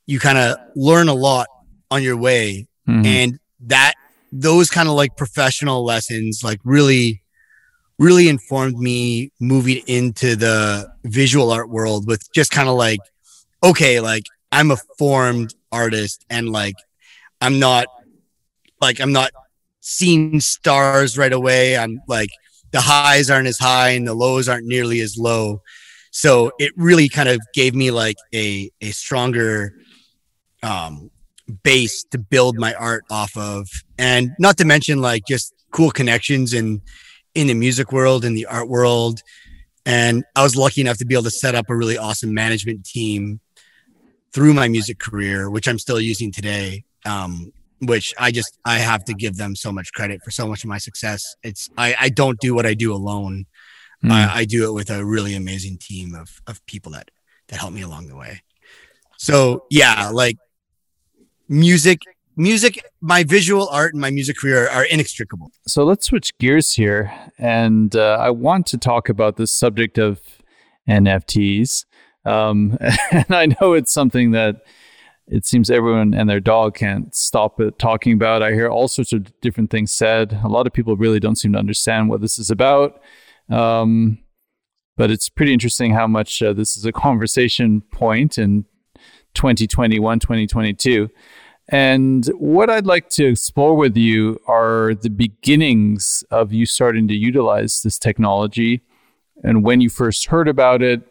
you 0.06 0.20
kind 0.20 0.38
of 0.38 0.56
learn 0.76 1.08
a 1.08 1.14
lot 1.14 1.48
on 1.90 2.02
your 2.02 2.16
way. 2.16 2.68
Mm-hmm. 2.88 3.06
And 3.06 3.40
that, 3.62 3.94
those 4.32 4.70
kind 4.70 4.88
of 4.88 4.94
like 4.94 5.16
professional 5.16 5.84
lessons, 5.84 6.42
like 6.42 6.60
really 6.64 7.22
really 7.98 8.28
informed 8.28 8.78
me 8.78 9.32
moving 9.40 9.82
into 9.86 10.36
the 10.36 10.86
visual 11.04 11.50
art 11.50 11.70
world 11.70 12.06
with 12.06 12.30
just 12.32 12.50
kind 12.50 12.68
of 12.68 12.76
like, 12.76 13.00
okay, 13.62 14.00
like 14.00 14.24
I'm 14.52 14.70
a 14.70 14.76
formed 14.98 15.54
artist 15.72 16.24
and 16.30 16.50
like 16.50 16.74
I'm 17.40 17.58
not 17.58 17.86
like 18.80 19.00
I'm 19.00 19.12
not 19.12 19.30
seeing 19.80 20.40
stars 20.40 21.16
right 21.16 21.32
away. 21.32 21.76
I'm 21.76 22.00
like 22.06 22.30
the 22.72 22.80
highs 22.80 23.30
aren't 23.30 23.48
as 23.48 23.58
high 23.58 23.90
and 23.90 24.06
the 24.06 24.14
lows 24.14 24.48
aren't 24.48 24.66
nearly 24.66 25.00
as 25.00 25.16
low. 25.16 25.62
So 26.10 26.52
it 26.58 26.72
really 26.76 27.08
kind 27.08 27.28
of 27.28 27.40
gave 27.54 27.74
me 27.74 27.90
like 27.90 28.16
a 28.34 28.70
a 28.80 28.90
stronger 28.90 29.74
um 30.62 31.10
base 31.62 32.04
to 32.10 32.18
build 32.18 32.56
my 32.56 32.74
art 32.74 33.04
off 33.10 33.36
of. 33.36 33.68
And 33.98 34.32
not 34.38 34.56
to 34.58 34.64
mention 34.64 35.00
like 35.00 35.24
just 35.26 35.54
cool 35.70 35.90
connections 35.90 36.52
in 36.54 36.80
in 37.34 37.48
the 37.48 37.54
music 37.54 37.92
world 37.92 38.24
in 38.24 38.34
the 38.34 38.46
art 38.46 38.66
world 38.66 39.22
and 39.84 40.24
i 40.34 40.42
was 40.42 40.56
lucky 40.56 40.80
enough 40.80 40.96
to 40.96 41.04
be 41.04 41.14
able 41.14 41.22
to 41.22 41.30
set 41.30 41.54
up 41.54 41.68
a 41.68 41.76
really 41.76 41.98
awesome 41.98 42.32
management 42.32 42.84
team 42.84 43.40
through 44.32 44.54
my 44.54 44.68
music 44.68 44.98
career 44.98 45.50
which 45.50 45.68
i'm 45.68 45.78
still 45.78 46.00
using 46.00 46.32
today 46.32 46.82
um, 47.04 47.52
which 47.82 48.14
i 48.18 48.30
just 48.30 48.58
i 48.64 48.78
have 48.78 49.04
to 49.04 49.12
give 49.12 49.36
them 49.36 49.54
so 49.54 49.70
much 49.70 49.92
credit 49.92 50.22
for 50.24 50.30
so 50.30 50.46
much 50.46 50.64
of 50.64 50.68
my 50.68 50.78
success 50.78 51.36
it's 51.42 51.68
i, 51.76 51.94
I 52.00 52.08
don't 52.08 52.40
do 52.40 52.54
what 52.54 52.64
i 52.64 52.72
do 52.72 52.94
alone 52.94 53.44
mm. 54.02 54.10
I, 54.10 54.40
I 54.40 54.44
do 54.46 54.66
it 54.66 54.72
with 54.72 54.88
a 54.88 55.04
really 55.04 55.34
amazing 55.34 55.76
team 55.76 56.14
of 56.14 56.40
of 56.46 56.64
people 56.64 56.92
that 56.92 57.10
that 57.48 57.60
help 57.60 57.74
me 57.74 57.82
along 57.82 58.06
the 58.06 58.16
way 58.16 58.40
so 59.18 59.66
yeah 59.70 60.08
like 60.08 60.38
music 61.48 62.02
music, 62.36 62.84
my 63.00 63.24
visual 63.24 63.68
art 63.68 63.94
and 63.94 64.00
my 64.00 64.10
music 64.10 64.36
career 64.36 64.68
are 64.68 64.84
inextricable. 64.84 65.50
So 65.66 65.84
let's 65.84 66.06
switch 66.06 66.36
gears 66.38 66.74
here. 66.74 67.12
And 67.38 67.96
uh, 67.96 68.18
I 68.20 68.30
want 68.30 68.66
to 68.66 68.78
talk 68.78 69.08
about 69.08 69.36
the 69.36 69.46
subject 69.46 69.98
of 69.98 70.20
NFTs. 70.88 71.86
Um, 72.24 72.76
and 73.10 73.34
I 73.34 73.46
know 73.46 73.72
it's 73.72 73.92
something 73.92 74.32
that 74.32 74.56
it 75.28 75.44
seems 75.44 75.70
everyone 75.70 76.14
and 76.14 76.30
their 76.30 76.40
dog 76.40 76.76
can't 76.76 77.14
stop 77.14 77.60
it 77.60 77.78
talking 77.78 78.12
about. 78.12 78.42
I 78.42 78.52
hear 78.52 78.68
all 78.68 78.86
sorts 78.86 79.12
of 79.12 79.40
different 79.40 79.70
things 79.70 79.92
said. 79.92 80.38
A 80.44 80.48
lot 80.48 80.66
of 80.66 80.72
people 80.72 80.96
really 80.96 81.18
don't 81.18 81.36
seem 81.36 81.52
to 81.54 81.58
understand 81.58 82.08
what 82.08 82.20
this 82.20 82.38
is 82.38 82.50
about. 82.50 83.00
Um, 83.48 84.18
but 84.96 85.10
it's 85.10 85.28
pretty 85.28 85.52
interesting 85.52 85.92
how 85.92 86.06
much 86.06 86.42
uh, 86.42 86.52
this 86.52 86.76
is 86.76 86.84
a 86.84 86.92
conversation 86.92 87.80
point 87.80 88.38
in 88.38 88.66
2021, 89.36 90.18
2022. 90.18 91.08
And 91.68 92.26
what 92.38 92.70
I'd 92.70 92.86
like 92.86 93.08
to 93.10 93.26
explore 93.26 93.74
with 93.74 93.96
you 93.96 94.40
are 94.46 94.94
the 94.94 95.10
beginnings 95.10 96.24
of 96.30 96.52
you 96.52 96.66
starting 96.66 97.08
to 97.08 97.14
utilize 97.14 97.82
this 97.82 97.98
technology 97.98 98.82
and 99.42 99.64
when 99.64 99.80
you 99.80 99.88
first 99.88 100.26
heard 100.26 100.48
about 100.48 100.82
it 100.82 101.02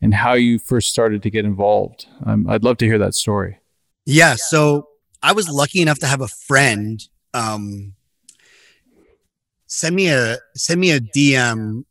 and 0.00 0.14
how 0.14 0.34
you 0.34 0.58
first 0.58 0.88
started 0.88 1.22
to 1.22 1.30
get 1.30 1.44
involved. 1.44 2.06
Um, 2.24 2.48
I'd 2.48 2.64
love 2.64 2.78
to 2.78 2.86
hear 2.86 2.98
that 2.98 3.14
story. 3.14 3.58
Yeah. 4.06 4.34
So 4.36 4.88
I 5.22 5.32
was 5.32 5.48
lucky 5.48 5.82
enough 5.82 5.98
to 6.00 6.06
have 6.06 6.20
a 6.20 6.28
friend 6.28 7.02
um, 7.34 7.94
send 9.66 9.94
me 9.94 10.08
a 10.08 10.38
send 10.54 10.80
me 10.80 10.90
a 10.90 11.00
DM 11.00 11.84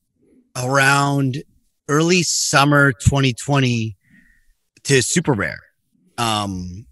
around 0.56 1.44
early 1.88 2.24
summer 2.24 2.92
2020 2.92 3.96
to 4.84 4.94
SuperRare. 4.96 5.58
Um, 6.20 6.86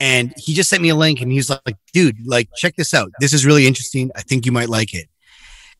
and 0.00 0.34
he 0.36 0.52
just 0.52 0.68
sent 0.68 0.82
me 0.82 0.88
a 0.88 0.96
link 0.96 1.20
and 1.20 1.30
he's 1.30 1.48
like, 1.48 1.76
dude, 1.92 2.26
like, 2.26 2.48
check 2.56 2.74
this 2.74 2.92
out. 2.92 3.12
This 3.20 3.32
is 3.32 3.46
really 3.46 3.68
interesting. 3.68 4.10
I 4.16 4.22
think 4.22 4.44
you 4.44 4.52
might 4.52 4.68
like 4.68 4.94
it. 4.94 5.08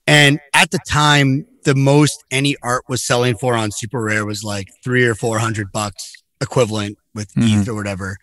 And 0.06 0.38
at 0.54 0.70
the 0.70 0.78
time, 0.86 1.46
the 1.64 1.74
most 1.74 2.24
any 2.30 2.56
art 2.62 2.84
was 2.88 3.02
selling 3.02 3.36
for 3.36 3.54
on 3.54 3.70
SuperRare 3.70 4.24
was 4.24 4.44
like 4.44 4.68
three 4.82 5.04
or 5.04 5.14
four 5.14 5.38
hundred 5.38 5.70
bucks 5.72 6.12
equivalent 6.40 6.98
with 7.14 7.32
mm-hmm. 7.34 7.62
ETH 7.62 7.68
or 7.68 7.74
whatever. 7.74 8.16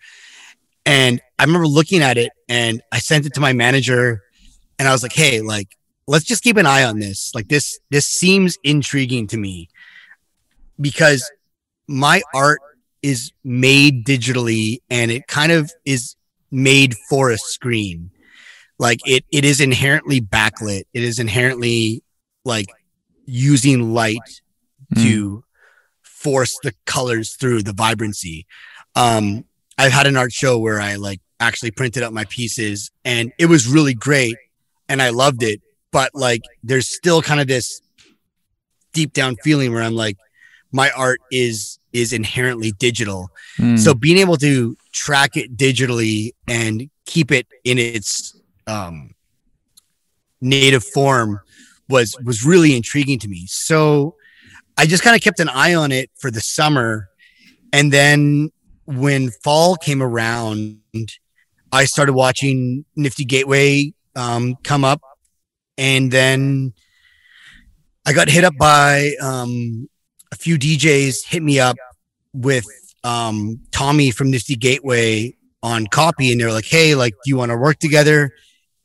And 0.86 1.20
I 1.38 1.44
remember 1.44 1.66
looking 1.66 2.02
at 2.02 2.18
it 2.18 2.32
and 2.48 2.82
I 2.92 2.98
sent 2.98 3.26
it 3.26 3.34
to 3.34 3.40
my 3.40 3.52
manager 3.52 4.22
and 4.78 4.88
I 4.88 4.92
was 4.92 5.02
like, 5.02 5.12
hey, 5.12 5.40
like, 5.40 5.76
let's 6.06 6.24
just 6.24 6.42
keep 6.42 6.56
an 6.56 6.66
eye 6.66 6.84
on 6.84 6.98
this. 6.98 7.32
Like 7.34 7.48
this, 7.48 7.78
this 7.90 8.06
seems 8.06 8.58
intriguing 8.64 9.26
to 9.28 9.36
me 9.36 9.68
because 10.80 11.30
my 11.86 12.22
art 12.34 12.60
is 13.02 13.32
made 13.44 14.04
digitally 14.04 14.78
and 14.90 15.10
it 15.10 15.26
kind 15.26 15.52
of 15.52 15.72
is 15.84 16.16
made 16.50 16.94
for 17.08 17.30
a 17.30 17.38
screen. 17.38 18.10
Like 18.78 19.00
it, 19.06 19.24
it 19.30 19.44
is 19.44 19.60
inherently 19.60 20.20
backlit. 20.20 20.84
It 20.92 21.02
is 21.02 21.18
inherently 21.18 22.02
like 22.44 22.68
using 23.26 23.92
light 23.92 24.40
mm. 24.94 25.02
to 25.02 25.44
force 26.02 26.58
the 26.62 26.74
colors 26.86 27.36
through 27.36 27.62
the 27.62 27.72
vibrancy. 27.72 28.46
Um, 28.94 29.44
I've 29.78 29.92
had 29.92 30.06
an 30.06 30.16
art 30.16 30.32
show 30.32 30.58
where 30.58 30.80
I 30.80 30.96
like 30.96 31.20
actually 31.38 31.70
printed 31.70 32.02
out 32.02 32.12
my 32.12 32.24
pieces 32.24 32.90
and 33.04 33.32
it 33.38 33.46
was 33.46 33.66
really 33.66 33.94
great 33.94 34.36
and 34.88 35.00
I 35.00 35.10
loved 35.10 35.42
it. 35.42 35.60
But 35.92 36.14
like, 36.14 36.42
there's 36.62 36.88
still 36.88 37.22
kind 37.22 37.40
of 37.40 37.48
this 37.48 37.80
deep 38.92 39.12
down 39.12 39.36
feeling 39.36 39.72
where 39.72 39.82
I'm 39.82 39.94
like, 39.94 40.16
my 40.72 40.90
art 40.90 41.20
is 41.32 41.79
is 41.92 42.12
inherently 42.12 42.72
digital. 42.72 43.30
Mm. 43.58 43.78
So 43.78 43.94
being 43.94 44.18
able 44.18 44.36
to 44.36 44.76
track 44.92 45.36
it 45.36 45.56
digitally 45.56 46.32
and 46.48 46.90
keep 47.06 47.30
it 47.32 47.46
in 47.64 47.78
its 47.78 48.40
um, 48.66 49.14
native 50.40 50.84
form 50.84 51.40
was 51.88 52.16
was 52.24 52.44
really 52.44 52.76
intriguing 52.76 53.18
to 53.18 53.28
me. 53.28 53.46
So 53.46 54.14
I 54.76 54.86
just 54.86 55.02
kind 55.02 55.16
of 55.16 55.22
kept 55.22 55.40
an 55.40 55.48
eye 55.48 55.74
on 55.74 55.92
it 55.92 56.10
for 56.18 56.30
the 56.30 56.40
summer, 56.40 57.08
and 57.72 57.92
then 57.92 58.50
when 58.86 59.30
fall 59.44 59.76
came 59.76 60.02
around, 60.02 60.78
I 61.72 61.84
started 61.84 62.14
watching 62.14 62.84
Nifty 62.96 63.24
Gateway 63.24 63.92
um, 64.16 64.56
come 64.62 64.84
up, 64.84 65.00
and 65.76 66.10
then 66.10 66.72
I 68.06 68.12
got 68.12 68.28
hit 68.28 68.44
up 68.44 68.54
by 68.58 69.12
um, 69.20 69.88
a 70.32 70.36
few 70.36 70.58
DJs 70.58 71.26
hit 71.26 71.42
me 71.42 71.58
up 71.58 71.76
with 72.32 72.66
um, 73.04 73.60
Tommy 73.72 74.10
from 74.10 74.30
Nifty 74.30 74.56
Gateway 74.56 75.34
on 75.62 75.86
copy, 75.86 76.32
and 76.32 76.40
they're 76.40 76.52
like, 76.52 76.66
"Hey, 76.66 76.94
like, 76.94 77.14
do 77.24 77.30
you 77.30 77.36
want 77.36 77.50
to 77.50 77.56
work 77.56 77.78
together?" 77.78 78.32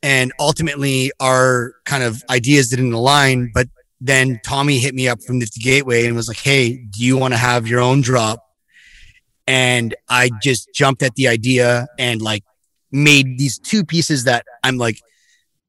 And 0.02 0.32
ultimately, 0.38 1.10
our 1.20 1.74
kind 1.84 2.02
of 2.02 2.22
ideas 2.30 2.68
didn't 2.68 2.92
align. 2.92 3.50
But 3.52 3.68
then 4.00 4.40
Tommy 4.44 4.78
hit 4.78 4.94
me 4.94 5.08
up 5.08 5.22
from 5.22 5.38
Nifty 5.38 5.60
Gateway 5.60 6.06
and 6.06 6.16
was 6.16 6.28
like, 6.28 6.38
"Hey, 6.38 6.76
do 6.76 7.04
you 7.04 7.16
want 7.16 7.34
to 7.34 7.38
have 7.38 7.66
your 7.66 7.80
own 7.80 8.00
drop?" 8.00 8.42
And 9.46 9.94
I 10.08 10.30
just 10.42 10.68
jumped 10.74 11.02
at 11.02 11.14
the 11.14 11.28
idea 11.28 11.86
and 11.98 12.20
like 12.20 12.42
made 12.90 13.38
these 13.38 13.58
two 13.58 13.84
pieces 13.84 14.24
that 14.24 14.44
I'm 14.64 14.76
like, 14.76 15.00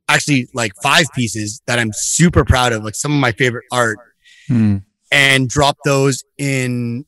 actually 0.09 0.47
like 0.53 0.71
five 0.81 1.05
pieces 1.13 1.61
that 1.67 1.77
I'm 1.77 1.91
super 1.93 2.43
proud 2.43 2.73
of, 2.73 2.83
like 2.83 2.95
some 2.95 3.11
of 3.13 3.19
my 3.19 3.33
favorite 3.33 3.65
art. 3.71 3.99
Hmm 4.47 4.77
and 5.11 5.49
dropped 5.49 5.81
those 5.85 6.23
in 6.37 7.05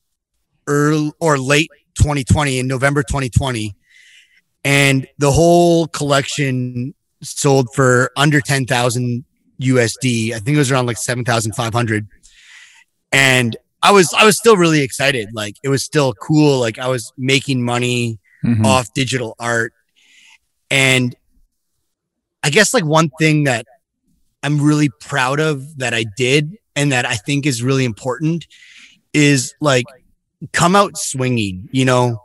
early 0.66 1.12
or 1.20 1.38
late 1.38 1.70
2020 1.96 2.58
in 2.58 2.66
November 2.66 3.02
2020. 3.02 3.74
And 4.64 5.06
the 5.18 5.30
whole 5.30 5.86
collection 5.86 6.94
sold 7.22 7.68
for 7.74 8.10
under 8.16 8.40
10,000 8.40 9.24
USD. 9.60 10.32
I 10.32 10.38
think 10.38 10.54
it 10.54 10.58
was 10.58 10.70
around 10.70 10.86
like 10.86 10.96
7,500. 10.96 12.06
And 13.12 13.56
I 13.82 13.92
was, 13.92 14.12
I 14.14 14.24
was 14.24 14.36
still 14.36 14.56
really 14.56 14.82
excited. 14.82 15.30
Like 15.32 15.56
it 15.62 15.68
was 15.68 15.82
still 15.82 16.12
cool. 16.14 16.60
Like 16.60 16.78
I 16.78 16.88
was 16.88 17.12
making 17.16 17.62
money 17.62 18.18
mm-hmm. 18.44 18.64
off 18.64 18.92
digital 18.94 19.34
art. 19.38 19.72
And 20.70 21.14
I 22.42 22.50
guess 22.50 22.72
like 22.72 22.84
one 22.84 23.10
thing 23.18 23.44
that 23.44 23.66
I'm 24.42 24.60
really 24.60 24.88
proud 24.88 25.40
of 25.40 25.78
that 25.78 25.92
I 25.92 26.04
did 26.16 26.56
and 26.76 26.92
that 26.92 27.06
I 27.06 27.16
think 27.16 27.46
is 27.46 27.62
really 27.62 27.84
important 27.84 28.46
is 29.12 29.54
like 29.60 29.84
come 30.52 30.76
out 30.76 30.96
swinging, 30.96 31.68
you 31.72 31.84
know, 31.84 32.22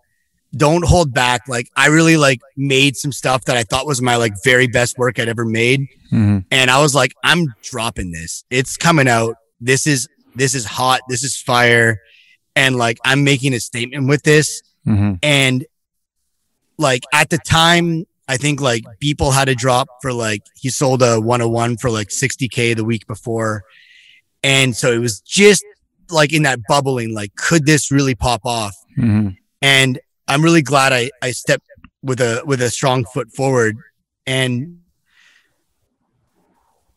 don't 0.56 0.86
hold 0.86 1.14
back. 1.14 1.48
Like 1.48 1.70
I 1.76 1.88
really 1.88 2.18
like 2.18 2.40
made 2.56 2.96
some 2.96 3.12
stuff 3.12 3.46
that 3.46 3.58
I 3.58 3.64
thought 3.64 3.86
was 3.86 4.02
my 4.02 4.16
like 4.16 4.34
very 4.44 4.68
best 4.68 4.98
work 4.98 5.20
I'd 5.20 5.28
ever 5.28 5.46
made. 5.46 5.82
Mm-hmm. 6.12 6.40
And 6.52 6.72
I 6.72 6.82
was 6.82 6.96
like, 6.96 7.14
I'm 7.24 7.54
dropping 7.62 8.12
this. 8.12 8.46
It's 8.50 8.78
coming 8.78 9.08
out. 9.08 9.36
This 9.60 9.86
is, 9.86 10.08
this 10.36 10.56
is 10.56 10.66
hot. 10.66 11.02
This 11.10 11.24
is 11.24 11.38
fire. 11.38 12.00
And 12.56 12.78
like, 12.78 13.00
I'm 13.04 13.24
making 13.24 13.54
a 13.54 13.60
statement 13.60 14.08
with 14.08 14.24
this. 14.24 14.62
Mm-hmm. 14.88 15.16
And 15.22 15.66
like 16.78 17.04
at 17.14 17.30
the 17.30 17.38
time, 17.38 18.06
I 18.28 18.38
think 18.38 18.62
like 18.62 18.84
people 19.00 19.32
had 19.32 19.50
a 19.50 19.56
drop 19.56 19.88
for 20.02 20.14
like, 20.14 20.42
he 20.56 20.70
sold 20.70 21.02
a 21.04 21.20
101 21.20 21.78
for 21.78 21.90
like 21.90 22.10
60K 22.10 22.76
the 22.76 22.86
week 22.86 23.08
before. 23.08 23.64
And 24.46 24.76
so 24.76 24.92
it 24.92 25.00
was 25.00 25.22
just 25.22 25.66
like 26.12 26.32
in 26.32 26.44
that 26.44 26.60
bubbling, 26.70 27.16
like, 27.16 27.34
could 27.36 27.66
this 27.66 27.92
really 27.92 28.14
pop 28.14 28.42
off? 28.46 28.76
Mm-hmm. 28.96 29.30
And 29.64 30.00
I'm 30.28 30.44
really 30.44 30.62
glad 30.62 30.94
I, 30.94 31.10
I 31.20 31.32
stepped 31.32 31.66
with 32.04 32.22
a, 32.22 32.44
with 32.46 32.62
a 32.62 32.70
strong 32.70 33.06
foot 33.06 33.32
forward. 33.32 33.76
And 34.28 34.82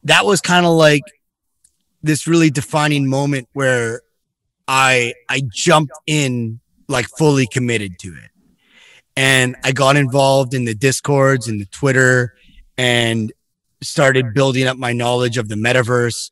that 0.04 0.26
was 0.26 0.42
kind 0.42 0.66
of 0.66 0.72
like 0.72 1.04
this 2.02 2.26
really 2.26 2.50
defining 2.50 3.08
moment 3.08 3.48
where 3.54 4.02
I, 4.68 5.14
I 5.30 5.40
jumped 5.50 5.94
in 6.06 6.60
like 6.86 7.06
fully 7.16 7.46
committed 7.46 7.98
to 8.00 8.08
it. 8.08 8.30
And 9.16 9.56
I 9.64 9.72
got 9.72 9.96
involved 9.96 10.52
in 10.52 10.66
the 10.66 10.74
discords 10.74 11.48
and 11.48 11.58
the 11.58 11.66
Twitter 11.66 12.34
and 12.76 13.32
started 13.82 14.34
building 14.34 14.66
up 14.66 14.76
my 14.76 14.92
knowledge 14.92 15.38
of 15.38 15.48
the 15.48 15.54
metaverse 15.54 16.30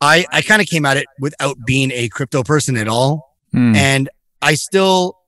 I, 0.00 0.26
I 0.30 0.42
kind 0.42 0.60
of 0.60 0.68
came 0.68 0.84
at 0.84 0.96
it 0.96 1.06
without 1.18 1.56
being 1.66 1.90
a 1.92 2.08
crypto 2.08 2.42
person 2.42 2.76
at 2.76 2.88
all. 2.88 3.36
Mm. 3.54 3.76
And 3.76 4.08
I 4.42 4.54
still, 4.54 5.18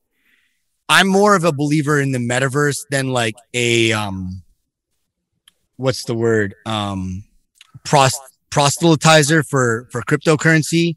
I'm 0.89 1.09
more 1.09 1.35
of 1.35 1.45
a 1.45 1.53
believer 1.53 2.01
in 2.01 2.13
the 2.13 2.19
metaverse 2.19 2.81
than 2.91 3.09
like 3.09 3.35
a, 3.55 3.93
um, 3.93 4.43
what's 5.77 6.05
the 6.05 6.15
word? 6.15 6.55
Um, 6.67 7.25
prost, 7.85 8.17
proselytizer 8.51 9.47
for, 9.47 9.89
for 9.91 10.03
cryptocurrency. 10.03 10.97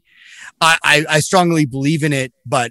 I, 0.60 0.78
I, 0.82 1.04
I 1.08 1.20
strongly 1.20 1.66
believe 1.66 2.02
in 2.02 2.12
it, 2.12 2.32
but 2.44 2.70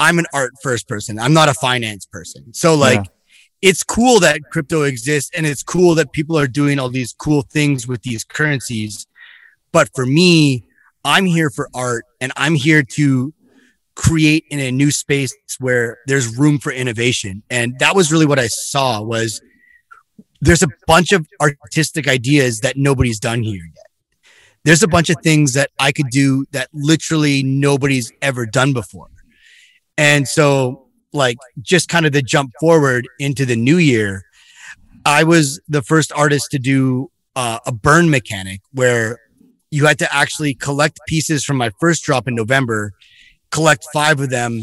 I'm 0.00 0.18
an 0.18 0.26
art 0.32 0.52
first 0.62 0.88
person. 0.88 1.18
I'm 1.18 1.32
not 1.32 1.48
a 1.48 1.54
finance 1.54 2.06
person. 2.06 2.52
So 2.54 2.74
like, 2.74 2.98
yeah. 2.98 3.70
it's 3.70 3.82
cool 3.82 4.20
that 4.20 4.40
crypto 4.50 4.82
exists 4.82 5.30
and 5.36 5.46
it's 5.46 5.62
cool 5.62 5.94
that 5.96 6.12
people 6.12 6.38
are 6.38 6.46
doing 6.46 6.78
all 6.78 6.88
these 6.88 7.12
cool 7.12 7.42
things 7.42 7.86
with 7.86 8.02
these 8.02 8.24
currencies. 8.24 9.06
But 9.74 9.90
for 9.92 10.06
me, 10.06 10.64
I'm 11.04 11.26
here 11.26 11.50
for 11.50 11.68
art 11.74 12.04
and 12.20 12.30
I'm 12.36 12.54
here 12.54 12.84
to 12.94 13.34
create 13.96 14.44
in 14.48 14.60
a 14.60 14.70
new 14.70 14.92
space 14.92 15.34
where 15.58 15.98
there's 16.06 16.38
room 16.38 16.60
for 16.60 16.70
innovation. 16.70 17.42
And 17.50 17.76
that 17.80 17.96
was 17.96 18.12
really 18.12 18.24
what 18.24 18.38
I 18.38 18.46
saw 18.46 19.02
was 19.02 19.42
there's 20.40 20.62
a 20.62 20.68
bunch 20.86 21.10
of 21.10 21.26
artistic 21.40 22.06
ideas 22.06 22.60
that 22.60 22.76
nobody's 22.76 23.18
done 23.18 23.42
here 23.42 23.64
yet. 23.64 23.86
There's 24.62 24.84
a 24.84 24.88
bunch 24.88 25.10
of 25.10 25.16
things 25.24 25.54
that 25.54 25.70
I 25.80 25.90
could 25.90 26.08
do 26.08 26.46
that 26.52 26.68
literally 26.72 27.42
nobody's 27.42 28.12
ever 28.22 28.46
done 28.46 28.74
before. 28.74 29.08
And 29.98 30.28
so 30.28 30.86
like 31.12 31.38
just 31.60 31.88
kind 31.88 32.06
of 32.06 32.12
the 32.12 32.22
jump 32.22 32.52
forward 32.60 33.08
into 33.18 33.44
the 33.44 33.56
new 33.56 33.78
year, 33.78 34.22
I 35.04 35.24
was 35.24 35.60
the 35.66 35.82
first 35.82 36.12
artist 36.12 36.52
to 36.52 36.60
do 36.60 37.10
uh, 37.34 37.58
a 37.66 37.72
burn 37.72 38.08
mechanic 38.08 38.60
where 38.72 39.18
you 39.74 39.86
had 39.86 39.98
to 39.98 40.14
actually 40.14 40.54
collect 40.54 41.00
pieces 41.08 41.44
from 41.44 41.56
my 41.56 41.68
first 41.80 42.04
drop 42.04 42.28
in 42.28 42.34
November, 42.36 42.92
collect 43.50 43.84
five 43.92 44.20
of 44.20 44.30
them, 44.30 44.62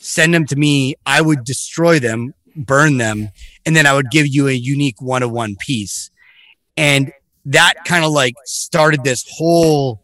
send 0.00 0.34
them 0.34 0.44
to 0.44 0.56
me. 0.56 0.96
I 1.06 1.20
would 1.20 1.44
destroy 1.44 2.00
them, 2.00 2.34
burn 2.56 2.96
them, 2.98 3.28
and 3.64 3.76
then 3.76 3.86
I 3.86 3.94
would 3.94 4.10
give 4.10 4.26
you 4.26 4.48
a 4.48 4.52
unique 4.52 5.00
one 5.00 5.22
of 5.22 5.30
one 5.30 5.54
piece. 5.54 6.10
And 6.76 7.12
that 7.44 7.74
kind 7.84 8.04
of 8.04 8.10
like 8.10 8.34
started 8.44 9.04
this 9.04 9.24
whole 9.30 10.02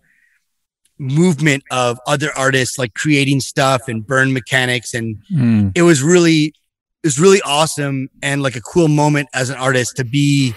movement 0.96 1.64
of 1.72 1.98
other 2.06 2.30
artists 2.36 2.78
like 2.78 2.94
creating 2.94 3.40
stuff 3.40 3.88
and 3.88 4.06
burn 4.06 4.32
mechanics. 4.32 4.94
And 4.94 5.16
mm. 5.28 5.72
it 5.74 5.82
was 5.82 6.04
really, 6.04 6.54
it 7.02 7.06
was 7.06 7.18
really 7.18 7.42
awesome 7.42 8.10
and 8.22 8.42
like 8.42 8.54
a 8.54 8.62
cool 8.62 8.86
moment 8.86 9.28
as 9.34 9.50
an 9.50 9.56
artist 9.56 9.96
to 9.96 10.04
be 10.04 10.54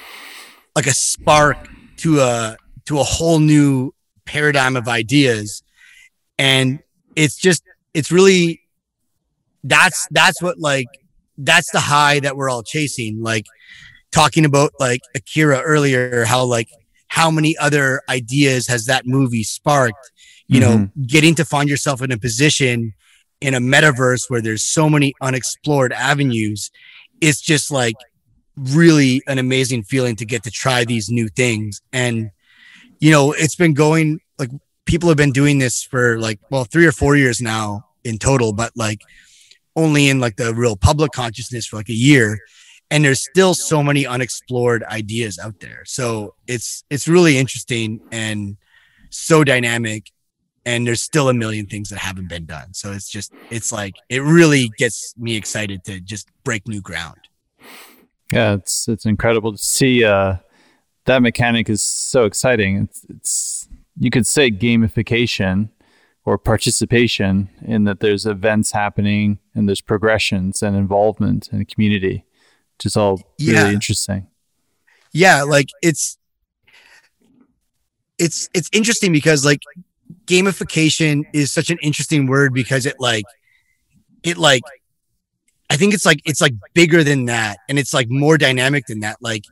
like 0.75 0.85
a 0.85 0.93
spark 0.93 1.57
to 1.97 2.19
a 2.19 2.55
to 2.89 2.99
a 2.99 3.03
whole 3.03 3.37
new 3.37 3.93
paradigm 4.25 4.75
of 4.75 4.87
ideas. 4.87 5.61
And 6.39 6.79
it's 7.15 7.35
just, 7.35 7.61
it's 7.93 8.11
really, 8.11 8.61
that's, 9.63 10.07
that's 10.09 10.41
what 10.41 10.57
like, 10.57 10.87
that's 11.37 11.71
the 11.71 11.81
high 11.81 12.19
that 12.21 12.35
we're 12.35 12.49
all 12.49 12.63
chasing. 12.63 13.21
Like 13.21 13.45
talking 14.11 14.43
about 14.43 14.71
like 14.79 15.01
Akira 15.13 15.59
earlier, 15.59 16.25
how 16.25 16.45
like, 16.45 16.69
how 17.09 17.29
many 17.29 17.55
other 17.57 18.01
ideas 18.09 18.65
has 18.65 18.85
that 18.85 19.05
movie 19.05 19.43
sparked? 19.43 20.11
You 20.47 20.59
mm-hmm. 20.59 20.75
know, 20.81 20.89
getting 21.05 21.35
to 21.35 21.45
find 21.45 21.69
yourself 21.69 22.01
in 22.01 22.11
a 22.11 22.17
position 22.17 22.95
in 23.39 23.53
a 23.53 23.59
metaverse 23.59 24.31
where 24.31 24.41
there's 24.41 24.63
so 24.63 24.89
many 24.89 25.13
unexplored 25.21 25.93
avenues. 25.93 26.71
It's 27.21 27.39
just 27.39 27.69
like 27.69 27.97
really 28.57 29.21
an 29.27 29.37
amazing 29.37 29.83
feeling 29.83 30.15
to 30.15 30.25
get 30.25 30.41
to 30.45 30.49
try 30.49 30.85
these 30.85 31.11
new 31.11 31.27
things. 31.27 31.81
And, 31.93 32.31
you 32.99 33.11
know, 33.11 33.31
it's 33.31 33.55
been 33.55 33.73
going 33.73 34.19
like 34.37 34.49
people 34.85 35.09
have 35.09 35.17
been 35.17 35.31
doing 35.31 35.59
this 35.59 35.83
for 35.83 36.19
like, 36.19 36.39
well, 36.49 36.63
three 36.63 36.85
or 36.85 36.91
four 36.91 37.15
years 37.15 37.41
now 37.41 37.85
in 38.03 38.17
total, 38.17 38.53
but 38.53 38.71
like 38.75 39.01
only 39.75 40.09
in 40.09 40.19
like 40.19 40.35
the 40.35 40.53
real 40.53 40.75
public 40.75 41.11
consciousness 41.11 41.65
for 41.65 41.77
like 41.77 41.89
a 41.89 41.93
year. 41.93 42.39
And 42.91 43.05
there's 43.05 43.23
still 43.23 43.53
so 43.53 43.83
many 43.83 44.07
unexplored 44.07 44.83
ideas 44.83 45.37
out 45.37 45.59
there. 45.59 45.83
So 45.85 46.33
it's, 46.47 46.83
it's 46.89 47.07
really 47.07 47.37
interesting 47.37 48.01
and 48.11 48.57
so 49.09 49.43
dynamic. 49.43 50.11
And 50.65 50.85
there's 50.85 51.01
still 51.01 51.29
a 51.29 51.33
million 51.33 51.67
things 51.67 51.89
that 51.89 51.99
haven't 51.99 52.29
been 52.29 52.45
done. 52.45 52.73
So 52.73 52.91
it's 52.91 53.09
just, 53.09 53.31
it's 53.49 53.71
like, 53.71 53.95
it 54.09 54.21
really 54.23 54.69
gets 54.77 55.15
me 55.17 55.35
excited 55.35 55.83
to 55.85 55.99
just 56.01 56.29
break 56.43 56.67
new 56.67 56.81
ground. 56.81 57.17
Yeah, 58.31 58.53
it's 58.53 58.87
it's 58.87 59.05
incredible 59.05 59.51
to 59.51 59.57
see. 59.57 60.03
Uh, 60.03 60.35
that 61.09 61.21
mechanic 61.21 61.69
is 61.69 61.81
so 61.81 62.25
exciting. 62.25 62.83
It's, 62.83 63.05
it's 63.09 63.67
you 63.99 64.09
could 64.11 64.27
say 64.27 64.51
gamification 64.51 65.69
or 66.23 66.37
participation 66.37 67.49
in 67.63 67.85
that 67.85 67.99
there's 67.99 68.25
events 68.25 68.71
happening 68.71 69.39
and 69.55 69.67
there's 69.67 69.81
progressions 69.81 70.61
and 70.61 70.75
involvement 70.75 71.49
and 71.51 71.67
community, 71.67 72.25
which 72.77 72.85
is 72.85 72.95
all 72.95 73.21
really 73.39 73.53
yeah. 73.53 73.71
interesting. 73.71 74.27
Yeah, 75.11 75.43
like 75.43 75.69
it's 75.81 76.17
it's 78.19 78.47
it's 78.53 78.69
interesting 78.71 79.11
because 79.11 79.43
like 79.43 79.63
gamification 80.25 81.23
is 81.33 81.51
such 81.51 81.71
an 81.71 81.79
interesting 81.81 82.27
word 82.27 82.53
because 82.53 82.85
it 82.85 82.97
like 82.99 83.25
it 84.21 84.37
like 84.37 84.61
I 85.71 85.77
think 85.77 85.95
it's 85.95 86.05
like 86.05 86.21
it's 86.25 86.41
like 86.41 86.53
bigger 86.73 87.03
than 87.03 87.25
that 87.25 87.57
and 87.67 87.79
it's 87.79 87.93
like 87.93 88.07
more 88.09 88.37
dynamic 88.37 88.85
than 88.85 88.99
that. 88.99 89.17
Like, 89.21 89.45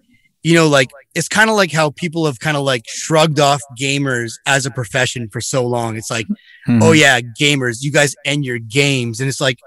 you 0.47 0.53
know, 0.53 0.69
like 0.69 0.89
it's 1.13 1.27
kind 1.27 1.49
of 1.49 1.57
like 1.57 1.73
how 1.73 1.89
people 1.89 2.25
have 2.25 2.39
kind 2.39 2.55
of 2.55 2.63
like 2.63 2.83
shrugged 2.87 3.37
off 3.37 3.59
gamers 3.77 4.35
as 4.45 4.65
a 4.65 4.71
profession 4.71 5.27
for 5.27 5.41
so 5.41 5.67
long. 5.67 5.97
It's 5.97 6.09
like, 6.09 6.25
mm-hmm. 6.25 6.81
oh 6.81 6.93
yeah, 6.93 7.19
gamers, 7.19 7.79
you 7.81 7.91
guys 7.91 8.15
end 8.23 8.45
your 8.45 8.57
games. 8.57 9.19
And 9.19 9.27
it's 9.27 9.41
like, 9.41 9.59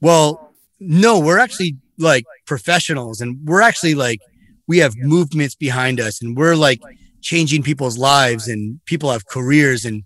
well, 0.00 0.52
no, 0.80 1.20
we're 1.20 1.38
actually 1.38 1.76
like 1.96 2.24
professionals 2.44 3.20
and 3.20 3.38
we're 3.44 3.60
actually 3.60 3.94
like 3.94 4.18
we 4.66 4.78
have 4.78 4.96
movements 4.96 5.54
behind 5.54 6.00
us 6.00 6.20
and 6.20 6.36
we're 6.36 6.56
like 6.56 6.80
changing 7.22 7.62
people's 7.62 7.96
lives 7.96 8.48
and 8.48 8.84
people 8.84 9.12
have 9.12 9.28
careers 9.28 9.84
and 9.84 10.02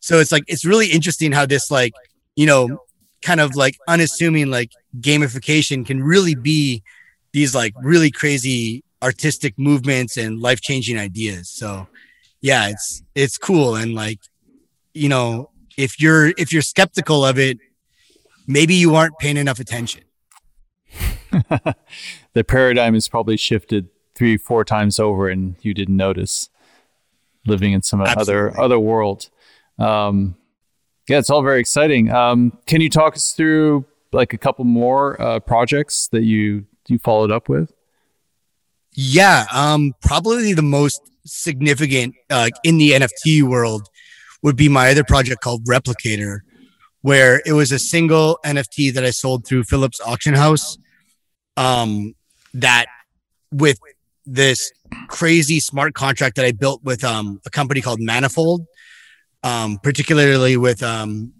so 0.00 0.18
it's 0.18 0.32
like 0.32 0.44
it's 0.48 0.64
really 0.64 0.86
interesting 0.86 1.30
how 1.30 1.44
this 1.44 1.70
like 1.70 1.92
you 2.36 2.46
know 2.46 2.78
kind 3.20 3.38
of 3.38 3.54
like 3.54 3.76
unassuming 3.86 4.50
like 4.50 4.72
gamification 4.98 5.84
can 5.84 6.02
really 6.02 6.34
be 6.34 6.82
these 7.32 7.54
like 7.54 7.74
really 7.82 8.10
crazy 8.10 8.82
artistic 9.02 9.58
movements 9.58 10.16
and 10.16 10.40
life-changing 10.40 10.98
ideas 10.98 11.48
so 11.48 11.86
yeah 12.40 12.68
it's 12.68 13.02
it's 13.14 13.38
cool 13.38 13.74
and 13.76 13.94
like 13.94 14.18
you 14.94 15.08
know 15.08 15.50
if 15.76 16.00
you're 16.00 16.28
if 16.36 16.52
you're 16.52 16.62
skeptical 16.62 17.24
of 17.24 17.38
it 17.38 17.58
maybe 18.46 18.74
you 18.74 18.94
aren't 18.94 19.16
paying 19.18 19.36
enough 19.36 19.60
attention 19.60 20.02
the 22.32 22.44
paradigm 22.44 22.94
has 22.94 23.08
probably 23.08 23.36
shifted 23.36 23.88
three 24.14 24.36
four 24.36 24.64
times 24.64 24.98
over 24.98 25.28
and 25.28 25.56
you 25.62 25.72
didn't 25.74 25.96
notice 25.96 26.48
living 27.46 27.72
in 27.72 27.82
some 27.82 28.00
Absolutely. 28.00 28.34
other 28.34 28.60
other 28.60 28.78
world 28.78 29.30
um 29.78 30.34
yeah, 31.08 31.18
it's 31.18 31.30
all 31.30 31.42
very 31.42 31.60
exciting. 31.60 32.10
Um, 32.10 32.58
can 32.66 32.80
you 32.80 32.90
talk 32.90 33.16
us 33.16 33.32
through 33.32 33.86
like 34.12 34.34
a 34.34 34.38
couple 34.38 34.64
more 34.64 35.20
uh, 35.20 35.40
projects 35.40 36.08
that 36.08 36.22
you 36.22 36.66
you 36.86 36.98
followed 36.98 37.32
up 37.32 37.48
with? 37.48 37.72
Yeah, 39.00 39.46
um, 39.52 39.94
probably 40.02 40.54
the 40.54 40.62
most 40.62 41.00
significant 41.24 42.16
uh, 42.30 42.48
in 42.64 42.78
the 42.78 42.92
NFT 42.92 43.42
world 43.42 43.86
would 44.42 44.56
be 44.56 44.68
my 44.68 44.90
other 44.90 45.04
project 45.04 45.40
called 45.40 45.64
Replicator, 45.66 46.40
where 47.02 47.40
it 47.46 47.52
was 47.52 47.70
a 47.70 47.78
single 47.78 48.40
NFT 48.44 48.92
that 48.94 49.04
I 49.04 49.10
sold 49.10 49.46
through 49.46 49.64
Phillips 49.64 50.00
Auction 50.00 50.34
House. 50.34 50.78
Um, 51.56 52.14
that 52.54 52.86
with 53.52 53.78
this 54.26 54.72
crazy 55.06 55.60
smart 55.60 55.94
contract 55.94 56.34
that 56.36 56.44
I 56.44 56.52
built 56.52 56.82
with 56.82 57.04
um, 57.04 57.40
a 57.46 57.50
company 57.50 57.80
called 57.80 58.00
Manifold 58.00 58.66
um, 59.42 59.78
particularly 59.82 60.56
with 60.56 60.82
um, 60.82 61.32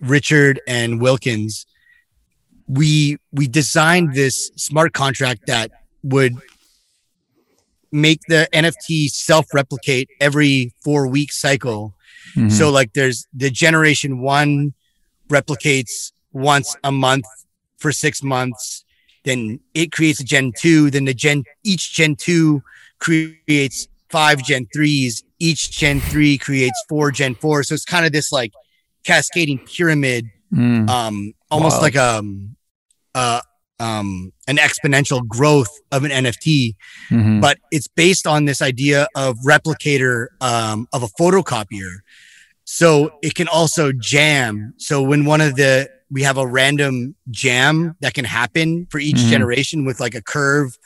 Richard 0.00 0.60
and 0.66 1.00
Wilkins, 1.00 1.66
we 2.68 3.18
we 3.32 3.46
designed 3.46 4.14
this 4.14 4.50
smart 4.56 4.92
contract 4.92 5.46
that 5.46 5.70
would 6.02 6.34
make 7.92 8.20
the 8.28 8.48
NFT 8.52 9.08
self-replicate 9.08 10.08
every 10.20 10.72
four 10.82 11.06
week 11.06 11.32
cycle. 11.32 11.94
Mm-hmm. 12.34 12.50
So 12.50 12.70
like 12.70 12.92
there's 12.92 13.26
the 13.32 13.50
generation 13.50 14.20
one 14.20 14.74
replicates 15.28 16.12
once 16.32 16.76
a 16.84 16.92
month 16.92 17.26
for 17.78 17.92
six 17.92 18.22
months. 18.22 18.84
Then 19.24 19.60
it 19.74 19.92
creates 19.92 20.20
a 20.20 20.24
gen 20.24 20.52
two. 20.56 20.90
Then 20.90 21.04
the 21.04 21.14
gen 21.14 21.44
each 21.64 21.92
gen 21.94 22.16
two 22.16 22.62
creates 22.98 23.88
five 24.08 24.42
gen 24.42 24.66
threes 24.72 25.24
each 25.38 25.70
Gen 25.70 26.00
3 26.00 26.38
creates 26.38 26.84
four 26.88 27.10
Gen 27.10 27.34
4. 27.34 27.62
So 27.64 27.74
it's 27.74 27.84
kind 27.84 28.06
of 28.06 28.12
this 28.12 28.32
like 28.32 28.52
cascading 29.04 29.58
pyramid, 29.58 30.30
mm. 30.52 30.88
um, 30.88 31.34
almost 31.50 31.76
wow. 31.76 31.82
like 31.82 31.94
a, 31.94 32.18
um, 32.18 32.56
uh, 33.14 33.40
um, 33.78 34.32
an 34.48 34.56
exponential 34.56 35.26
growth 35.26 35.70
of 35.92 36.04
an 36.04 36.10
NFT, 36.10 36.74
mm-hmm. 37.10 37.40
but 37.40 37.58
it's 37.70 37.88
based 37.88 38.26
on 38.26 38.44
this 38.44 38.62
idea 38.62 39.06
of 39.14 39.36
replicator 39.46 40.28
um, 40.40 40.88
of 40.92 41.02
a 41.02 41.08
photocopier. 41.20 41.98
So 42.64 43.18
it 43.22 43.34
can 43.34 43.48
also 43.48 43.92
jam. 43.92 44.74
So 44.78 45.02
when 45.02 45.24
one 45.24 45.40
of 45.40 45.56
the 45.56 45.88
we 46.10 46.22
have 46.22 46.38
a 46.38 46.46
random 46.46 47.14
jam 47.30 47.96
that 48.00 48.14
can 48.14 48.24
happen 48.24 48.86
for 48.90 48.98
each 48.98 49.16
mm-hmm. 49.16 49.30
generation 49.30 49.84
with 49.84 50.00
like 50.00 50.14
a 50.14 50.22
curve 50.22 50.78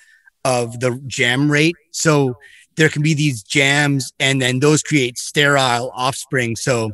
of 0.45 0.81
the 0.81 1.01
jam 1.07 1.51
rate. 1.51 1.77
So 1.91 2.39
there 2.77 2.89
can 2.89 3.03
be 3.03 3.15
these 3.15 3.43
jams 3.43 4.13
and 4.19 4.41
then 4.41 4.61
those 4.61 4.83
create 4.83 5.19
sterile 5.19 5.93
offspring. 5.95 6.57
So 6.57 6.93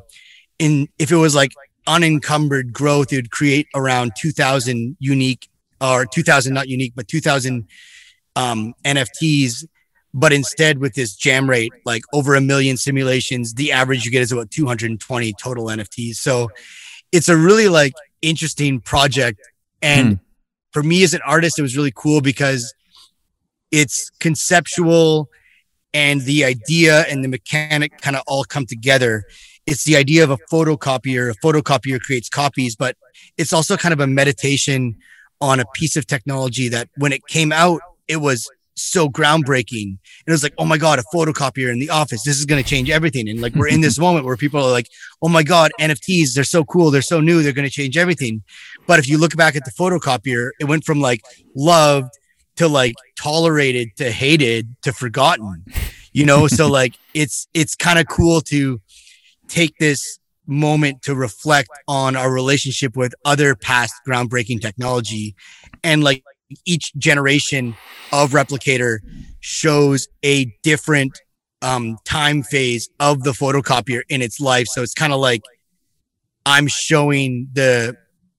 in, 0.58 0.88
if 0.98 1.12
it 1.12 1.16
was 1.16 1.34
like 1.34 1.52
unencumbered 1.86 2.72
growth, 2.72 3.12
it 3.12 3.16
would 3.16 3.30
create 3.30 3.68
around 3.74 4.12
2000 4.18 4.96
unique 4.98 5.48
or 5.80 6.06
2000, 6.06 6.52
not 6.52 6.68
unique, 6.68 6.92
but 6.94 7.08
2000 7.08 7.66
um, 8.36 8.74
NFTs. 8.84 9.66
But 10.14 10.32
instead 10.32 10.78
with 10.78 10.94
this 10.94 11.14
jam 11.14 11.48
rate, 11.48 11.72
like 11.84 12.02
over 12.12 12.34
a 12.34 12.40
million 12.40 12.76
simulations, 12.76 13.54
the 13.54 13.72
average 13.72 14.04
you 14.04 14.10
get 14.10 14.22
is 14.22 14.32
about 14.32 14.50
220 14.50 15.32
total 15.34 15.66
NFTs. 15.66 16.16
So 16.16 16.48
it's 17.12 17.28
a 17.28 17.36
really 17.36 17.68
like 17.68 17.92
interesting 18.22 18.80
project. 18.80 19.40
And 19.82 20.08
hmm. 20.08 20.14
for 20.72 20.82
me 20.82 21.02
as 21.02 21.12
an 21.12 21.20
artist, 21.26 21.58
it 21.58 21.62
was 21.62 21.76
really 21.76 21.92
cool 21.94 22.20
because 22.20 22.74
it's 23.70 24.10
conceptual 24.20 25.28
and 25.92 26.20
the 26.22 26.44
idea 26.44 27.02
and 27.08 27.24
the 27.24 27.28
mechanic 27.28 28.00
kind 28.00 28.16
of 28.16 28.22
all 28.26 28.44
come 28.44 28.66
together. 28.66 29.24
It's 29.66 29.84
the 29.84 29.96
idea 29.96 30.24
of 30.24 30.30
a 30.30 30.38
photocopier. 30.50 31.30
A 31.30 31.34
photocopier 31.46 32.00
creates 32.00 32.28
copies, 32.28 32.76
but 32.76 32.96
it's 33.36 33.52
also 33.52 33.76
kind 33.76 33.92
of 33.92 34.00
a 34.00 34.06
meditation 34.06 34.96
on 35.40 35.60
a 35.60 35.64
piece 35.74 35.96
of 35.96 36.06
technology 36.06 36.68
that 36.68 36.88
when 36.96 37.12
it 37.12 37.26
came 37.26 37.52
out, 37.52 37.80
it 38.08 38.16
was 38.16 38.48
so 38.74 39.08
groundbreaking. 39.08 39.88
And 39.88 40.26
it 40.26 40.32
was 40.32 40.42
like, 40.42 40.54
oh 40.58 40.64
my 40.64 40.78
God, 40.78 40.98
a 40.98 41.04
photocopier 41.14 41.72
in 41.72 41.78
the 41.78 41.90
office. 41.90 42.22
This 42.24 42.38
is 42.38 42.44
going 42.44 42.62
to 42.62 42.68
change 42.68 42.90
everything. 42.90 43.28
And 43.28 43.40
like, 43.40 43.54
we're 43.54 43.68
in 43.68 43.80
this 43.80 43.98
moment 44.06 44.26
where 44.26 44.36
people 44.36 44.62
are 44.62 44.70
like, 44.70 44.88
oh 45.22 45.28
my 45.28 45.42
God, 45.42 45.72
NFTs, 45.80 46.34
they're 46.34 46.44
so 46.44 46.64
cool. 46.64 46.90
They're 46.90 47.02
so 47.02 47.20
new. 47.20 47.42
They're 47.42 47.52
going 47.52 47.68
to 47.68 47.74
change 47.74 47.96
everything. 47.96 48.42
But 48.86 48.98
if 48.98 49.08
you 49.08 49.18
look 49.18 49.36
back 49.36 49.56
at 49.56 49.64
the 49.64 49.70
photocopier, 49.70 50.50
it 50.60 50.64
went 50.64 50.84
from 50.84 51.00
like 51.00 51.22
loved 51.54 52.12
to 52.56 52.68
like 52.68 52.94
tolerated 53.16 53.94
to 53.96 54.10
hated 54.10 54.74
to 54.82 54.92
forgotten 54.92 55.64
you 56.12 56.24
know 56.24 56.46
so 56.46 56.66
like 56.68 56.94
it's 57.14 57.46
it's 57.54 57.74
kind 57.74 57.98
of 57.98 58.06
cool 58.08 58.40
to 58.40 58.80
take 59.48 59.76
this 59.78 60.18
moment 60.46 61.02
to 61.02 61.14
reflect 61.14 61.68
on 61.88 62.16
our 62.16 62.32
relationship 62.32 62.96
with 62.96 63.14
other 63.24 63.54
past 63.54 63.94
groundbreaking 64.06 64.60
technology 64.60 65.34
and 65.82 66.04
like 66.04 66.22
each 66.64 66.94
generation 66.96 67.76
of 68.12 68.30
replicator 68.30 68.98
shows 69.40 70.08
a 70.22 70.46
different 70.62 71.20
um, 71.62 71.98
time 72.04 72.42
phase 72.42 72.88
of 73.00 73.22
the 73.24 73.32
photocopier 73.32 74.02
in 74.08 74.22
its 74.22 74.40
life. 74.40 74.66
So 74.68 74.82
it's 74.82 74.94
kind 74.94 75.12
of 75.12 75.20
like 75.20 75.42
I'm 76.44 76.68
showing 76.68 77.48
the 77.52 77.96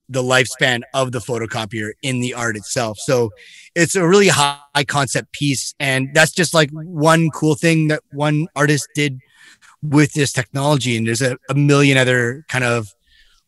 the 0.09 0.23
lifespan 0.23 0.81
of 0.93 1.11
the 1.11 1.19
photocopier 1.19 1.91
in 2.01 2.21
the 2.21 2.33
art 2.33 2.55
itself. 2.55 2.97
So 2.97 3.31
it's 3.75 3.95
a 3.95 4.07
really 4.07 4.29
high 4.29 4.85
concept 4.87 5.33
piece. 5.33 5.75
And 5.81 6.09
that's 6.13 6.31
just 6.31 6.53
like 6.53 6.69
one 6.71 7.29
cool 7.31 7.55
thing 7.55 7.89
that 7.89 8.01
one 8.11 8.47
artist 8.55 8.87
did 8.95 9.19
with 9.81 10.13
this 10.13 10.31
technology. 10.31 10.97
And 10.97 11.07
there's 11.07 11.21
a, 11.21 11.37
a 11.49 11.53
million 11.53 11.97
other 11.97 12.45
kind 12.49 12.63
of 12.63 12.93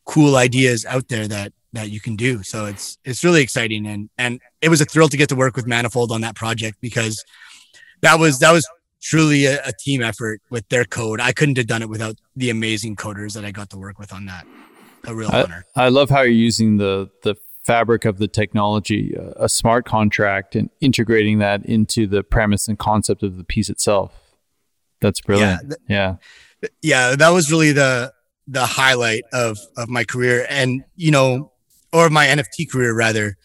cool 0.06 0.36
ideas 0.36 0.86
out 0.86 1.08
there 1.08 1.28
that 1.28 1.54
that 1.74 1.90
you 1.90 2.00
can 2.00 2.16
do. 2.16 2.42
So 2.44 2.66
it's 2.66 2.98
it's 3.06 3.24
really 3.24 3.42
exciting 3.42 3.86
and 3.86 4.10
and 4.18 4.40
it 4.62 4.70
was 4.70 4.82
a 4.82 4.86
thrill 4.86 5.08
to 5.10 5.18
get 5.18 5.30
to 5.30 5.36
work 5.36 5.56
with 5.56 5.68
Manifold 5.68 6.12
on 6.12 6.22
that 6.22 6.36
project 6.36 6.78
because 6.82 7.24
that 8.02 8.20
was 8.20 8.40
that 8.40 8.52
was 8.52 8.68
truly 9.02 9.46
a, 9.46 9.64
a, 9.66 9.72
team 9.80 10.02
effort 10.02 10.42
with 10.50 10.68
their 10.70 10.84
code. 10.84 11.22
I 11.22 11.32
couldn't 11.32 11.58
have 11.58 11.68
done 11.68 11.82
it 11.82 11.90
without 11.90 12.18
the 12.36 12.50
amazing 12.50 12.98
coders 12.98 13.34
that 13.34 13.46
I 13.46 13.52
got 13.52 13.70
to 13.70 13.78
work 13.78 13.98
with 13.98 14.12
on 14.12 14.26
that. 14.26 14.46
A 15.08 15.16
real 15.16 15.30
I, 15.32 15.44
honor. 15.44 15.66
I 15.76 15.90
love 15.90 16.10
how 16.10 16.22
you're 16.22 16.32
using 16.32 16.78
the 16.78 17.10
the 17.24 17.36
fabric 17.64 18.04
of 18.04 18.18
the 18.18 18.28
technology, 18.28 19.16
a 19.36 19.48
smart 19.48 19.86
contract, 19.86 20.56
and 20.56 20.72
integrating 20.82 21.38
that 21.38 21.64
into 21.66 22.08
the 22.08 22.24
premise 22.24 22.68
and 22.68 22.80
concept 22.80 23.22
of 23.22 23.38
the 23.38 23.44
piece 23.44 23.70
itself. 23.70 24.29
That's 25.02 25.22
brilliant. 25.22 25.62
Yeah, 25.62 25.68
th- 25.68 25.82
yeah, 25.88 26.16
yeah. 26.82 27.16
That 27.16 27.30
was 27.30 27.52
really 27.52 27.72
the 27.72 28.14
the 28.48 28.66
highlight 28.66 29.24
of 29.34 29.58
of 29.78 29.90
my 29.90 30.04
career, 30.04 30.46
and 30.50 30.84
you 30.96 31.12
know, 31.12 31.52
or 31.94 32.10
my 32.10 32.28
NFT 32.28 32.70
career 32.70 32.96
rather. 32.96 33.38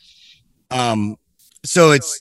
Um, 0.71 1.17
so 1.65 1.93
it's 1.93 2.21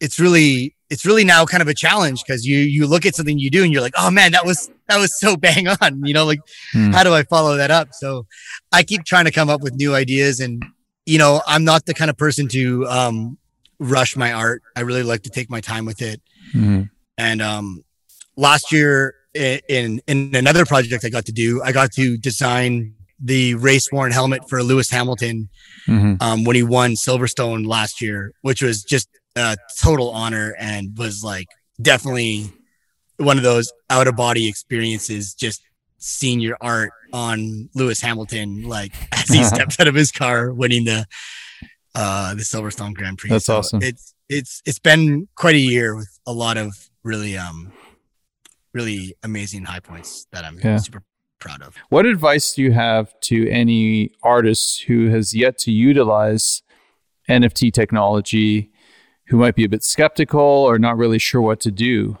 it's 0.00 0.20
really 0.20 0.76
it's 0.90 1.04
really 1.04 1.24
now 1.24 1.44
kind 1.44 1.62
of 1.62 1.68
a 1.68 1.74
challenge 1.74 2.22
because 2.24 2.46
you 2.46 2.58
you 2.58 2.86
look 2.86 3.06
at 3.06 3.14
something 3.14 3.38
you 3.38 3.50
do 3.50 3.64
and 3.64 3.72
you're 3.72 3.82
like, 3.82 3.94
oh 3.96 4.10
man, 4.10 4.32
that 4.32 4.44
was 4.44 4.70
that 4.88 4.98
was 4.98 5.18
so 5.18 5.36
bang 5.46 5.68
on. 5.68 6.04
You 6.04 6.14
know, 6.14 6.24
like 6.24 6.40
hmm. 6.72 6.92
how 6.92 7.02
do 7.02 7.12
I 7.14 7.22
follow 7.24 7.56
that 7.56 7.70
up? 7.70 7.88
So 7.92 8.26
I 8.72 8.82
keep 8.82 9.04
trying 9.04 9.24
to 9.24 9.32
come 9.32 9.48
up 9.48 9.60
with 9.62 9.74
new 9.74 9.94
ideas 9.94 10.40
and 10.40 10.64
you 11.04 11.18
know, 11.18 11.40
I'm 11.46 11.64
not 11.64 11.86
the 11.86 11.94
kind 11.94 12.10
of 12.10 12.16
person 12.16 12.48
to 12.48 12.86
um 12.86 13.38
rush 13.78 14.16
my 14.16 14.32
art. 14.32 14.62
I 14.74 14.80
really 14.80 15.02
like 15.02 15.22
to 15.22 15.30
take 15.30 15.50
my 15.50 15.60
time 15.60 15.84
with 15.84 16.02
it. 16.02 16.20
Mm-hmm. 16.54 16.82
And 17.18 17.42
um 17.42 17.84
last 18.36 18.72
year 18.72 19.14
in 19.34 20.00
in 20.06 20.34
another 20.34 20.64
project 20.64 21.04
I 21.04 21.08
got 21.08 21.26
to 21.26 21.32
do, 21.32 21.62
I 21.62 21.72
got 21.72 21.92
to 21.92 22.16
design 22.16 22.94
the 23.18 23.54
race 23.54 23.90
worn 23.90 24.12
helmet 24.12 24.48
for 24.48 24.62
Lewis 24.62 24.90
Hamilton 24.90 25.48
mm-hmm. 25.88 26.14
um, 26.20 26.44
when 26.44 26.56
he 26.56 26.62
won 26.62 26.92
Silverstone 26.92 27.66
last 27.66 28.02
year, 28.02 28.32
which 28.42 28.62
was 28.62 28.84
just 28.84 29.08
a 29.36 29.56
total 29.80 30.10
honor 30.10 30.54
and 30.58 30.96
was 30.96 31.24
like 31.24 31.46
definitely 31.80 32.52
one 33.16 33.38
of 33.38 33.42
those 33.42 33.72
out 33.88 34.06
of 34.06 34.16
body 34.16 34.48
experiences. 34.48 35.34
Just 35.34 35.62
seeing 35.98 36.40
your 36.40 36.58
art 36.60 36.90
on 37.12 37.68
Lewis 37.74 38.00
Hamilton, 38.00 38.64
like 38.64 38.92
as 39.12 39.28
he 39.28 39.44
steps 39.44 39.80
out 39.80 39.88
of 39.88 39.94
his 39.94 40.12
car, 40.12 40.52
winning 40.52 40.84
the 40.84 41.06
uh 41.94 42.34
the 42.34 42.42
Silverstone 42.42 42.94
Grand 42.94 43.18
Prix. 43.18 43.30
That's 43.30 43.46
so 43.46 43.58
awesome. 43.58 43.82
It's 43.82 44.14
it's 44.28 44.62
it's 44.66 44.78
been 44.78 45.28
quite 45.36 45.54
a 45.54 45.60
year 45.60 45.96
with 45.96 46.18
a 46.26 46.32
lot 46.32 46.56
of 46.56 46.74
really 47.02 47.38
um 47.38 47.72
really 48.76 49.16
amazing 49.22 49.64
high 49.64 49.80
points 49.80 50.26
that 50.32 50.44
I'm 50.44 50.60
yeah. 50.62 50.76
super 50.76 51.02
proud 51.40 51.62
of. 51.62 51.74
What 51.88 52.06
advice 52.06 52.54
do 52.54 52.62
you 52.62 52.72
have 52.72 53.18
to 53.22 53.48
any 53.50 54.12
artist 54.22 54.84
who 54.84 55.08
has 55.08 55.34
yet 55.34 55.58
to 55.58 55.72
utilize 55.72 56.62
NFT 57.28 57.72
technology 57.72 58.70
who 59.28 59.38
might 59.38 59.56
be 59.56 59.64
a 59.64 59.68
bit 59.68 59.82
skeptical 59.82 60.40
or 60.40 60.78
not 60.78 60.96
really 60.96 61.18
sure 61.18 61.40
what 61.40 61.60
to 61.60 61.70
do, 61.70 62.16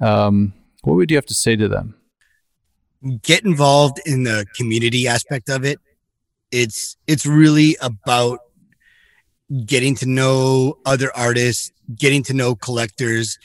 um, 0.00 0.52
what 0.82 0.94
would 0.94 1.10
you 1.10 1.16
have 1.16 1.26
to 1.26 1.34
say 1.34 1.54
to 1.56 1.68
them? 1.68 1.94
Get 3.22 3.44
involved 3.44 4.00
in 4.04 4.24
the 4.24 4.46
community 4.56 5.06
aspect 5.06 5.48
of 5.48 5.64
it. 5.64 5.78
It's 6.50 6.96
it's 7.06 7.24
really 7.24 7.76
about 7.80 8.40
getting 9.64 9.94
to 9.96 10.06
know 10.06 10.78
other 10.84 11.14
artists, 11.16 11.72
getting 11.94 12.22
to 12.24 12.34
know 12.34 12.54
collectors. 12.54 13.38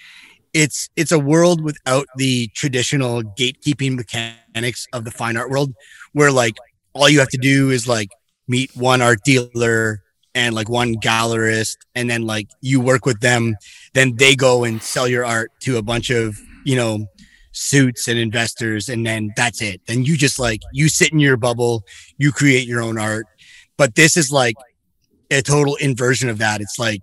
It's 0.55 0.89
it's 0.95 1.11
a 1.11 1.19
world 1.19 1.61
without 1.61 2.07
the 2.15 2.47
traditional 2.55 3.21
gatekeeping 3.21 3.95
mechanics 3.95 4.87
of 4.93 5.03
the 5.03 5.11
fine 5.11 5.37
art 5.37 5.51
world, 5.51 5.73
where 6.13 6.31
like 6.31 6.55
all 6.93 7.09
you 7.09 7.19
have 7.19 7.29
to 7.29 7.37
do 7.37 7.69
is 7.69 7.87
like 7.87 8.09
meet 8.47 8.71
one 8.75 9.01
art 9.01 9.19
dealer, 9.23 10.01
and 10.33 10.55
like 10.55 10.69
one 10.69 10.95
gallerist 10.95 11.77
and 11.95 12.09
then 12.09 12.23
like 12.23 12.47
you 12.61 12.81
work 12.81 13.05
with 13.05 13.19
them 13.21 13.55
then 13.93 14.15
they 14.17 14.35
go 14.35 14.65
and 14.65 14.83
sell 14.83 15.07
your 15.07 15.25
art 15.25 15.49
to 15.61 15.77
a 15.77 15.81
bunch 15.81 16.09
of 16.09 16.37
you 16.65 16.75
know 16.75 17.05
suits 17.55 18.09
and 18.09 18.19
investors 18.19 18.89
and 18.89 19.05
then 19.05 19.31
that's 19.37 19.61
it. 19.61 19.79
Then 19.87 20.03
you 20.03 20.17
just 20.17 20.37
like 20.37 20.61
you 20.73 20.89
sit 20.89 21.13
in 21.13 21.19
your 21.19 21.37
bubble 21.37 21.83
you 22.17 22.31
create 22.31 22.67
your 22.67 22.81
own 22.81 22.99
art. 22.99 23.25
But 23.77 23.95
this 23.95 24.17
is 24.17 24.31
like 24.31 24.55
a 25.31 25.41
total 25.41 25.75
inversion 25.75 26.29
of 26.29 26.37
that. 26.39 26.61
It's 26.61 26.77
like 26.77 27.01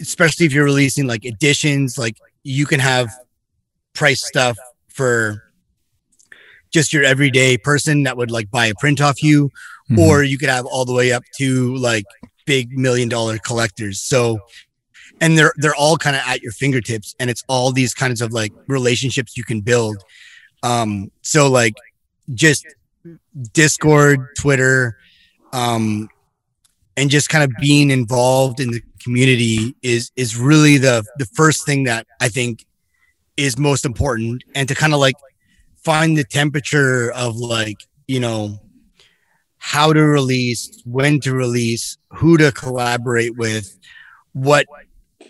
especially 0.00 0.46
if 0.46 0.52
you're 0.52 0.64
releasing 0.64 1.06
like 1.06 1.24
editions 1.24 1.96
like 1.98 2.16
you 2.42 2.66
can 2.66 2.80
have 2.80 3.10
price 3.92 4.26
stuff 4.26 4.56
for 4.88 5.42
just 6.70 6.92
your 6.92 7.04
everyday 7.04 7.58
person 7.58 8.04
that 8.04 8.16
would 8.16 8.30
like 8.30 8.50
buy 8.50 8.66
a 8.66 8.74
print 8.74 9.00
off 9.00 9.22
you 9.22 9.50
mm-hmm. 9.90 9.98
or 9.98 10.22
you 10.22 10.38
could 10.38 10.48
have 10.48 10.66
all 10.66 10.84
the 10.84 10.94
way 10.94 11.12
up 11.12 11.24
to 11.36 11.74
like 11.76 12.04
big 12.46 12.76
million 12.76 13.08
dollar 13.08 13.38
collectors. 13.38 14.00
So, 14.00 14.40
and 15.20 15.36
they're 15.36 15.52
they're 15.56 15.74
all 15.74 15.96
kind 15.96 16.16
of 16.16 16.22
at 16.26 16.42
your 16.42 16.52
fingertips, 16.52 17.14
and 17.20 17.28
it's 17.28 17.44
all 17.48 17.72
these 17.72 17.94
kinds 17.94 18.20
of 18.20 18.32
like 18.32 18.52
relationships 18.66 19.36
you 19.36 19.44
can 19.44 19.60
build. 19.60 20.02
Um, 20.62 21.10
so 21.22 21.50
like 21.50 21.74
just 22.34 22.66
Discord, 23.52 24.20
Twitter, 24.38 24.96
um, 25.52 26.08
and 26.96 27.10
just 27.10 27.28
kind 27.28 27.44
of 27.44 27.50
being 27.60 27.90
involved 27.90 28.60
in 28.60 28.70
the 28.70 28.82
community 29.02 29.74
is 29.82 30.10
is 30.16 30.36
really 30.36 30.78
the 30.78 31.04
the 31.18 31.26
first 31.26 31.66
thing 31.66 31.84
that 31.84 32.06
I 32.20 32.28
think 32.28 32.64
is 33.36 33.58
most 33.58 33.84
important, 33.84 34.44
and 34.54 34.68
to 34.68 34.74
kind 34.74 34.92
of 34.94 35.00
like 35.00 35.16
find 35.76 36.16
the 36.16 36.24
temperature 36.24 37.10
of 37.12 37.36
like 37.36 37.78
you 38.06 38.20
know 38.20 38.58
how 39.58 39.92
to 39.92 40.02
release, 40.02 40.82
when 40.86 41.20
to 41.20 41.34
release, 41.34 41.98
who 42.10 42.38
to 42.38 42.50
collaborate 42.50 43.36
with, 43.36 43.78
what 44.32 44.66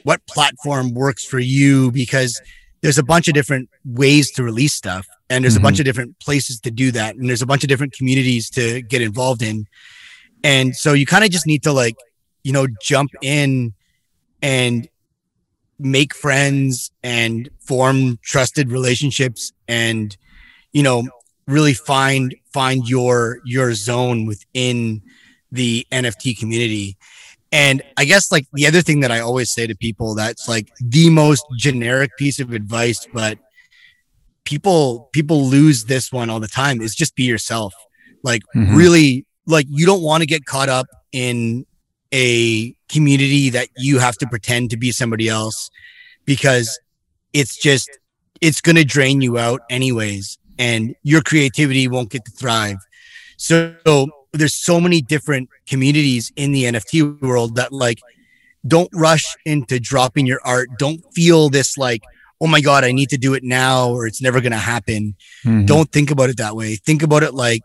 what 0.05 0.25
platform 0.27 0.95
works 0.95 1.25
for 1.25 1.39
you 1.39 1.91
because 1.91 2.41
there's 2.81 2.99
a 2.99 3.03
bunch 3.03 3.29
of 3.29 3.35
different 3.35 3.69
ways 3.85 4.31
to 4.31 4.43
release 4.43 4.73
stuff 4.73 5.07
and 5.29 5.45
there's 5.45 5.55
mm-hmm. 5.55 5.63
a 5.63 5.67
bunch 5.67 5.75
mm-hmm. 5.75 5.83
of 5.83 5.85
different 5.85 6.19
places 6.21 6.61
to 6.61 6.71
do 6.71 6.91
that 6.91 7.17
and 7.17 7.29
there's 7.29 7.43
a 7.43 7.47
bunch 7.47 7.63
of 7.63 7.69
different 7.69 7.93
communities 7.93 8.49
to 8.51 8.83
get 8.83 9.03
involved 9.03 9.43
in. 9.43 9.67
And 10.43 10.75
so 10.75 10.95
you 10.95 11.07
kind 11.07 11.25
of 11.25 11.31
just 11.31 11.47
need 11.47 11.63
to 11.65 11.73
like, 11.73 11.97
you 12.43 12.53
know, 12.53 12.67
jump 12.83 13.11
in 13.23 13.75
and 14.43 14.89
make 15.79 16.15
friends 16.15 16.91
and 17.03 17.49
form 17.61 18.19
trusted 18.23 18.71
relationships 18.71 19.51
and 19.67 20.17
you 20.73 20.83
know 20.83 21.09
really 21.47 21.73
find 21.73 22.35
find 22.53 22.89
your 22.89 23.41
your 23.45 23.75
zone 23.75 24.27
within 24.27 25.03
the 25.53 25.87
NFT 25.91 26.39
community. 26.39 26.97
And 27.53 27.83
I 27.97 28.05
guess 28.05 28.31
like 28.31 28.47
the 28.53 28.67
other 28.67 28.83
thing 28.83 29.01
that 29.01 29.11
I 29.11 29.21
always 29.21 29.53
say 29.53 29.67
to 29.67 29.75
people 29.75 30.15
that's 30.15 30.49
like 30.49 30.71
the 30.81 31.11
most 31.11 31.45
generic 31.57 32.17
piece 32.17 32.39
of 32.39 32.53
advice, 32.53 33.09
but 33.13 33.39
people 34.45 35.11
people 35.13 35.47
lose 35.47 35.85
this 35.85 36.13
one 36.13 36.31
all 36.31 36.41
the 36.41 36.49
time 36.49 36.81
is 36.81 36.95
just 36.95 37.17
be 37.17 37.25
yourself. 37.25 37.75
Like 38.23 38.43
mm-hmm. 38.55 38.77
really 38.77 39.27
like 39.47 39.67
you 39.69 39.87
don't 39.87 40.03
want 40.03 40.23
to 40.23 40.27
get 40.27 40.45
caught 40.45 40.69
up 40.69 40.87
in 41.13 41.67
a 42.13 42.75
community 42.89 43.51
that 43.51 43.69
you 43.77 43.99
have 43.99 44.17
to 44.19 44.27
pretend 44.27 44.71
to 44.71 44.77
be 44.77 44.93
somebody 44.93 45.29
else 45.29 45.71
because 46.25 46.79
it's 47.33 47.57
just 47.57 47.89
it's 48.41 48.61
going 48.61 48.77
to 48.77 48.85
drain 48.85 49.21
you 49.21 49.39
out 49.39 49.61
anyways 49.71 50.39
and 50.59 50.95
your 51.03 51.23
creativity 51.23 51.89
won't 51.89 52.11
get 52.11 52.25
to 52.25 52.31
thrive. 52.31 52.77
So, 53.37 53.75
there's 54.33 54.55
so 54.55 54.81
many 54.81 55.03
different 55.03 55.49
communities 55.67 56.31
in 56.37 56.53
the 56.53 56.65
NFT 56.65 57.21
world 57.21 57.57
that 57.57 57.73
like 57.73 57.99
don't 58.67 58.91
rush 58.93 59.25
into 59.45 59.81
dropping 59.81 60.27
your 60.27 60.41
art. 60.45 60.69
Don't 60.79 61.01
feel 61.13 61.49
this 61.49 61.77
like, 61.77 62.03
oh 62.41 62.47
my 62.47 62.61
God, 62.61 62.85
I 62.85 62.93
need 62.93 63.09
to 63.09 63.19
do 63.19 63.35
it 63.35 63.43
now 63.43 63.91
or 63.91 64.07
it's 64.07 64.23
never 64.23 64.41
going 64.41 64.53
to 64.53 64.59
happen. 64.59 65.17
Mm-hmm. 65.45 65.65
Don't 65.67 65.91
think 65.91 66.11
about 66.11 66.31
it 66.31 66.37
that 66.37 66.55
way. 66.55 66.77
Think 66.77 67.03
about 67.03 67.25
it 67.25 67.35
like 67.35 67.63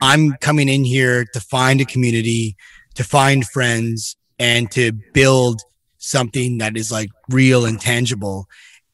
I'm 0.00 0.32
coming 0.40 0.68
in 0.68 0.84
here 0.84 1.24
to 1.32 1.40
find 1.40 1.80
a 1.80 1.84
community, 1.84 2.56
to 3.00 3.04
find 3.08 3.46
friends, 3.46 4.14
and 4.38 4.70
to 4.72 4.92
build 5.14 5.62
something 5.96 6.58
that 6.58 6.76
is 6.76 6.92
like 6.92 7.08
real 7.30 7.64
and 7.64 7.80
tangible. 7.80 8.46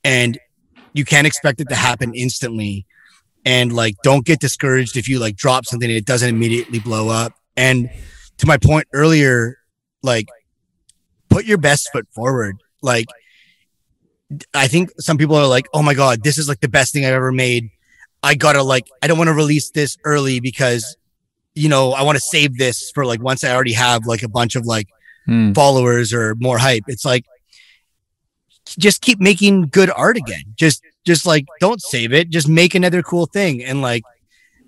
And 0.04 0.38
you 0.92 1.04
can't 1.04 1.26
expect 1.26 1.60
it 1.60 1.68
to 1.70 1.74
happen 1.74 2.14
instantly 2.14 2.86
and 3.44 3.72
like 3.72 3.96
don't 4.04 4.24
get 4.24 4.38
discouraged 4.38 4.96
if 4.96 5.08
you 5.08 5.18
like 5.18 5.36
drop 5.36 5.66
something 5.66 5.88
and 5.88 5.96
it 5.96 6.06
doesn't 6.06 6.28
immediately 6.28 6.78
blow 6.78 7.08
up 7.08 7.32
and 7.56 7.90
to 8.38 8.46
my 8.46 8.56
point 8.56 8.86
earlier 8.92 9.58
like 10.02 10.26
put 11.28 11.44
your 11.44 11.58
best 11.58 11.90
foot 11.92 12.06
forward 12.14 12.56
like 12.82 13.06
I 14.54 14.68
think 14.68 14.90
some 14.98 15.18
people 15.18 15.36
are 15.36 15.46
like, 15.46 15.68
oh 15.72 15.82
my 15.82 15.94
God, 15.94 16.24
this 16.24 16.38
is 16.38 16.48
like 16.48 16.60
the 16.60 16.68
best 16.68 16.92
thing 16.92 17.04
I've 17.04 17.14
ever 17.14 17.30
made. 17.30 17.70
I 18.22 18.34
gotta 18.34 18.62
like, 18.62 18.88
I 19.02 19.06
don't 19.06 19.18
want 19.18 19.28
to 19.28 19.34
release 19.34 19.70
this 19.70 19.96
early 20.04 20.40
because, 20.40 20.96
you 21.56 21.68
know, 21.68 21.92
I 21.92 22.02
want 22.02 22.16
to 22.16 22.20
save 22.20 22.56
this 22.58 22.90
for 22.94 23.04
like 23.04 23.20
once 23.22 23.42
I 23.42 23.52
already 23.52 23.72
have 23.72 24.06
like 24.06 24.22
a 24.22 24.28
bunch 24.28 24.54
of 24.56 24.64
like 24.66 24.88
Hmm. 25.26 25.52
followers 25.54 26.12
or 26.12 26.36
more 26.36 26.56
hype. 26.58 26.84
It's 26.86 27.04
like, 27.04 27.24
just 28.78 29.00
keep 29.00 29.18
making 29.20 29.62
good 29.68 29.90
art 29.90 30.16
again. 30.16 30.42
Just, 30.56 30.82
just 31.04 31.26
like, 31.26 31.44
don't 31.60 31.82
save 31.82 32.12
it. 32.12 32.30
Just 32.30 32.48
make 32.48 32.74
another 32.76 33.02
cool 33.02 33.26
thing. 33.26 33.64
And 33.64 33.82
like, 33.82 34.04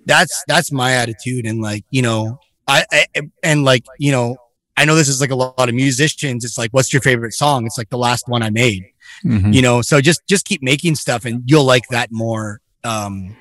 that's, 0.05 0.43
that's 0.49 0.72
my 0.72 0.95
attitude. 0.95 1.47
And 1.47 1.61
like, 1.61 1.84
you 1.91 2.03
know, 2.03 2.41
I, 2.66 2.84
I 2.91 3.07
and 3.45 3.64
like, 3.64 3.84
you 4.01 4.11
know, 4.11 4.36
I 4.76 4.84
know 4.84 4.95
this 4.97 5.09
is 5.09 5.20
like 5.20 5.30
a 5.30 5.36
lot 5.36 5.68
of 5.68 5.74
musicians. 5.74 6.45
It's 6.45 6.59
like, 6.59 6.70
what's 6.72 6.93
your 6.93 7.03
favorite 7.03 7.34
song? 7.34 7.64
It's 7.66 7.78
like 7.78 7.91
the 7.91 7.99
last 7.99 8.28
one 8.28 8.43
I 8.43 8.51
made 8.51 8.84
Mhm. 9.24 9.53
you 9.55 9.62
know 9.62 9.80
so 9.82 10.01
just 10.01 10.20
just 10.28 10.45
keep 10.45 10.62
making 10.62 10.95
stuff 10.95 11.24
and 11.24 11.43
you'll 11.47 11.64
like 11.64 11.89
that 11.89 12.12
more 12.12 12.61
um 12.84 13.34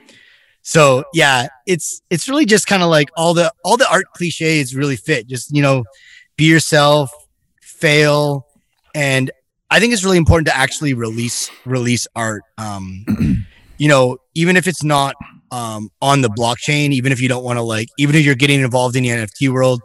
so 0.68 1.06
yeah 1.14 1.48
it's 1.66 2.02
it's 2.10 2.28
really 2.28 2.46
just 2.46 2.68
kind 2.68 2.84
of 2.84 2.90
like 2.90 3.08
all 3.16 3.34
the 3.34 3.50
all 3.64 3.78
the 3.78 3.90
art 3.90 4.06
cliches 4.14 4.76
really 4.76 4.98
fit. 4.98 5.26
Just 5.26 5.56
you 5.56 5.62
know 5.62 5.86
be 6.36 6.44
yourself 6.44 7.10
fail 7.62 8.46
and 8.94 9.32
i 9.72 9.80
think 9.80 9.94
it's 9.94 10.04
really 10.04 10.18
important 10.18 10.46
to 10.46 10.56
actually 10.56 10.94
release 10.94 11.50
release 11.66 12.06
art 12.16 12.44
um 12.58 13.06
you 13.78 13.88
know 13.88 14.18
even 14.36 14.58
if 14.58 14.68
it's 14.68 14.84
not 14.84 15.16
um 15.52 15.90
on 16.02 16.22
the 16.22 16.30
blockchain 16.30 16.92
even 16.92 17.14
if 17.14 17.22
you 17.22 17.30
don't 17.30 17.46
want 17.46 17.58
to 17.58 17.64
like 17.64 17.88
even 17.98 18.14
if 18.16 18.26
you're 18.26 18.36
getting 18.36 18.60
involved 18.60 18.96
in 18.96 19.04
the 19.04 19.10
nft 19.10 19.50
world 19.50 19.82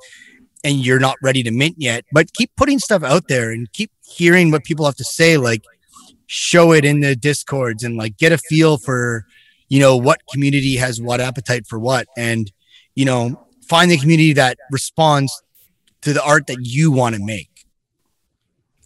and 0.65 0.85
you're 0.85 0.99
not 0.99 1.17
ready 1.23 1.45
to 1.45 1.53
mint 1.53 1.77
yet 1.79 2.05
but 2.13 2.33
keep 2.35 2.51
putting 2.57 2.81
stuff 2.81 3.05
out 3.05 3.29
there 3.29 3.53
and 3.53 3.73
keep 3.73 3.91
hearing 4.05 4.51
what 4.51 4.65
people 4.65 4.85
have 4.85 4.97
to 4.97 5.05
say 5.05 5.37
like 5.37 5.63
show 6.27 6.73
it 6.73 6.85
in 6.85 7.01
the 7.01 7.15
discords 7.15 7.85
and 7.85 7.97
like 7.97 8.17
get 8.17 8.33
a 8.33 8.39
feel 8.39 8.79
for 8.79 9.25
you 9.73 9.81
know 9.81 9.97
what 9.97 10.21
community 10.31 10.77
has 10.77 11.01
what 11.01 11.19
appetite 11.19 11.67
for 11.67 11.79
what 11.79 12.07
and 12.15 12.53
you 12.95 13.07
know 13.07 13.43
find 13.67 13.91
the 13.91 13.97
community 13.97 14.35
that 14.35 14.59
responds 14.71 15.43
to 16.03 16.13
the 16.13 16.23
art 16.23 16.47
that 16.47 16.59
you 16.61 16.93
want 16.93 17.15
to 17.15 17.25
make 17.25 17.65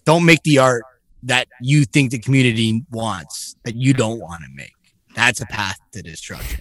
don't 0.04 0.24
make 0.24 0.40
the 0.44 0.58
art 0.58 0.84
that 1.24 1.48
you 1.60 1.84
think 1.84 2.12
the 2.12 2.20
community 2.20 2.84
wants 2.92 3.56
that 3.64 3.74
you 3.74 3.92
don't 3.92 4.20
want 4.20 4.40
to 4.42 4.48
make 4.54 4.76
that's 5.16 5.40
a 5.40 5.46
path 5.46 5.78
to 5.90 6.02
destruction 6.02 6.60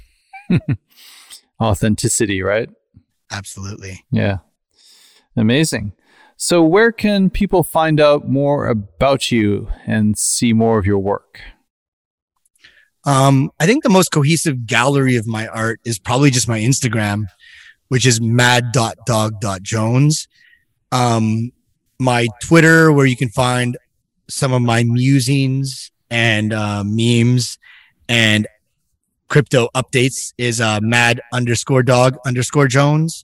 Authenticity, 1.62 2.42
right? 2.42 2.70
absolutely 3.32 4.04
Yeah. 4.12 4.40
Amazing. 5.38 5.94
So, 6.38 6.64
where 6.64 6.92
can 6.92 7.30
people 7.30 7.64
find 7.64 8.00
out 8.00 8.28
more 8.28 8.68
about 8.68 9.32
you 9.32 9.70
and 9.86 10.18
see 10.18 10.52
more 10.52 10.78
of 10.78 10.86
your 10.86 11.00
work? 11.00 11.40
Um, 13.06 13.52
I 13.60 13.66
think 13.66 13.84
the 13.84 13.90
most 13.90 14.12
cohesive 14.12 14.66
gallery 14.66 15.16
of 15.16 15.28
my 15.28 15.48
art 15.48 15.80
is 15.86 16.00
probably 16.00 16.32
just 16.32 16.48
my 16.48 16.60
Instagram, 16.60 17.26
which 17.90 18.06
is 18.06 18.20
mad.dog.jones. 18.20 20.28
Um, 20.92 21.52
my 22.00 22.28
Twitter, 22.42 22.92
where 22.92 23.06
you 23.06 23.16
can 23.16 23.30
find 23.30 23.78
some 24.28 24.54
of 24.54 24.62
my 24.62 24.84
musings 24.84 25.92
and 26.10 26.52
uh, 26.52 26.84
memes 26.86 27.60
and 28.10 28.48
crypto 29.28 29.70
updates, 29.76 30.34
is 30.38 30.60
uh, 30.60 30.80
mad 30.82 31.22
underscore 31.32 31.84
dog 31.84 32.18
underscore 32.26 32.68
Jones. 32.68 33.24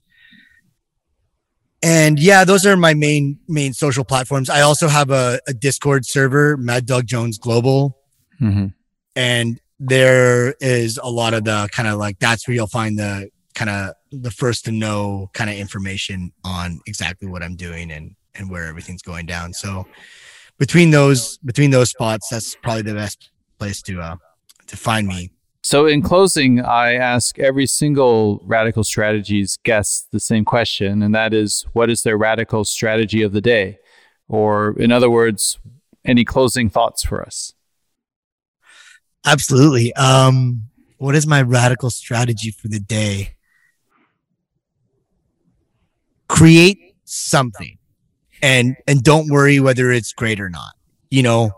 And 1.84 2.20
yeah, 2.20 2.44
those 2.44 2.64
are 2.64 2.76
my 2.76 2.94
main 2.94 3.40
main 3.48 3.72
social 3.72 4.04
platforms. 4.04 4.48
I 4.48 4.60
also 4.60 4.86
have 4.86 5.10
a, 5.10 5.40
a 5.48 5.54
Discord 5.54 6.06
server, 6.06 6.56
Mad 6.56 6.86
Dog 6.86 7.06
Jones 7.06 7.38
Global 7.38 7.98
hmm 8.38 8.68
and 9.14 9.60
there 9.84 10.54
is 10.60 10.98
a 11.02 11.10
lot 11.10 11.34
of 11.34 11.42
the 11.42 11.68
kind 11.72 11.88
of 11.88 11.98
like 11.98 12.16
that's 12.20 12.46
where 12.46 12.54
you'll 12.54 12.68
find 12.68 12.96
the 12.96 13.28
kind 13.54 13.68
of 13.68 13.94
the 14.12 14.30
first 14.30 14.64
to 14.64 14.70
know 14.70 15.28
kind 15.34 15.50
of 15.50 15.56
information 15.56 16.32
on 16.44 16.80
exactly 16.86 17.26
what 17.26 17.42
I'm 17.42 17.56
doing 17.56 17.90
and 17.90 18.14
and 18.36 18.48
where 18.48 18.66
everything's 18.66 19.02
going 19.02 19.26
down. 19.26 19.52
So 19.52 19.84
between 20.58 20.90
those 20.92 21.38
between 21.38 21.70
those 21.70 21.90
spots, 21.90 22.28
that's 22.30 22.54
probably 22.54 22.82
the 22.82 22.94
best 22.94 23.30
place 23.58 23.82
to 23.82 24.00
uh 24.00 24.16
to 24.68 24.76
find 24.76 25.08
me. 25.08 25.32
So, 25.64 25.86
in 25.86 26.02
closing, 26.02 26.60
I 26.60 26.94
ask 26.94 27.38
every 27.38 27.66
single 27.66 28.40
Radical 28.44 28.82
Strategies 28.82 29.58
guest 29.62 30.08
the 30.10 30.18
same 30.18 30.44
question, 30.44 31.02
and 31.02 31.14
that 31.14 31.32
is 31.32 31.66
what 31.72 31.88
is 31.88 32.02
their 32.02 32.16
radical 32.16 32.64
strategy 32.64 33.22
of 33.22 33.32
the 33.32 33.40
day? 33.40 33.78
Or, 34.28 34.76
in 34.80 34.90
other 34.90 35.08
words, 35.08 35.58
any 36.04 36.24
closing 36.24 36.68
thoughts 36.68 37.04
for 37.04 37.22
us? 37.22 37.54
Absolutely. 39.24 39.92
Um 39.94 40.64
what 40.98 41.16
is 41.16 41.26
my 41.26 41.42
radical 41.42 41.90
strategy 41.90 42.50
for 42.50 42.68
the 42.68 42.78
day? 42.78 43.34
Create 46.28 46.78
something 47.04 47.78
and 48.42 48.76
and 48.86 49.02
don't 49.02 49.28
worry 49.28 49.60
whether 49.60 49.90
it's 49.90 50.12
great 50.12 50.40
or 50.40 50.48
not. 50.48 50.74
You 51.10 51.22
know, 51.22 51.52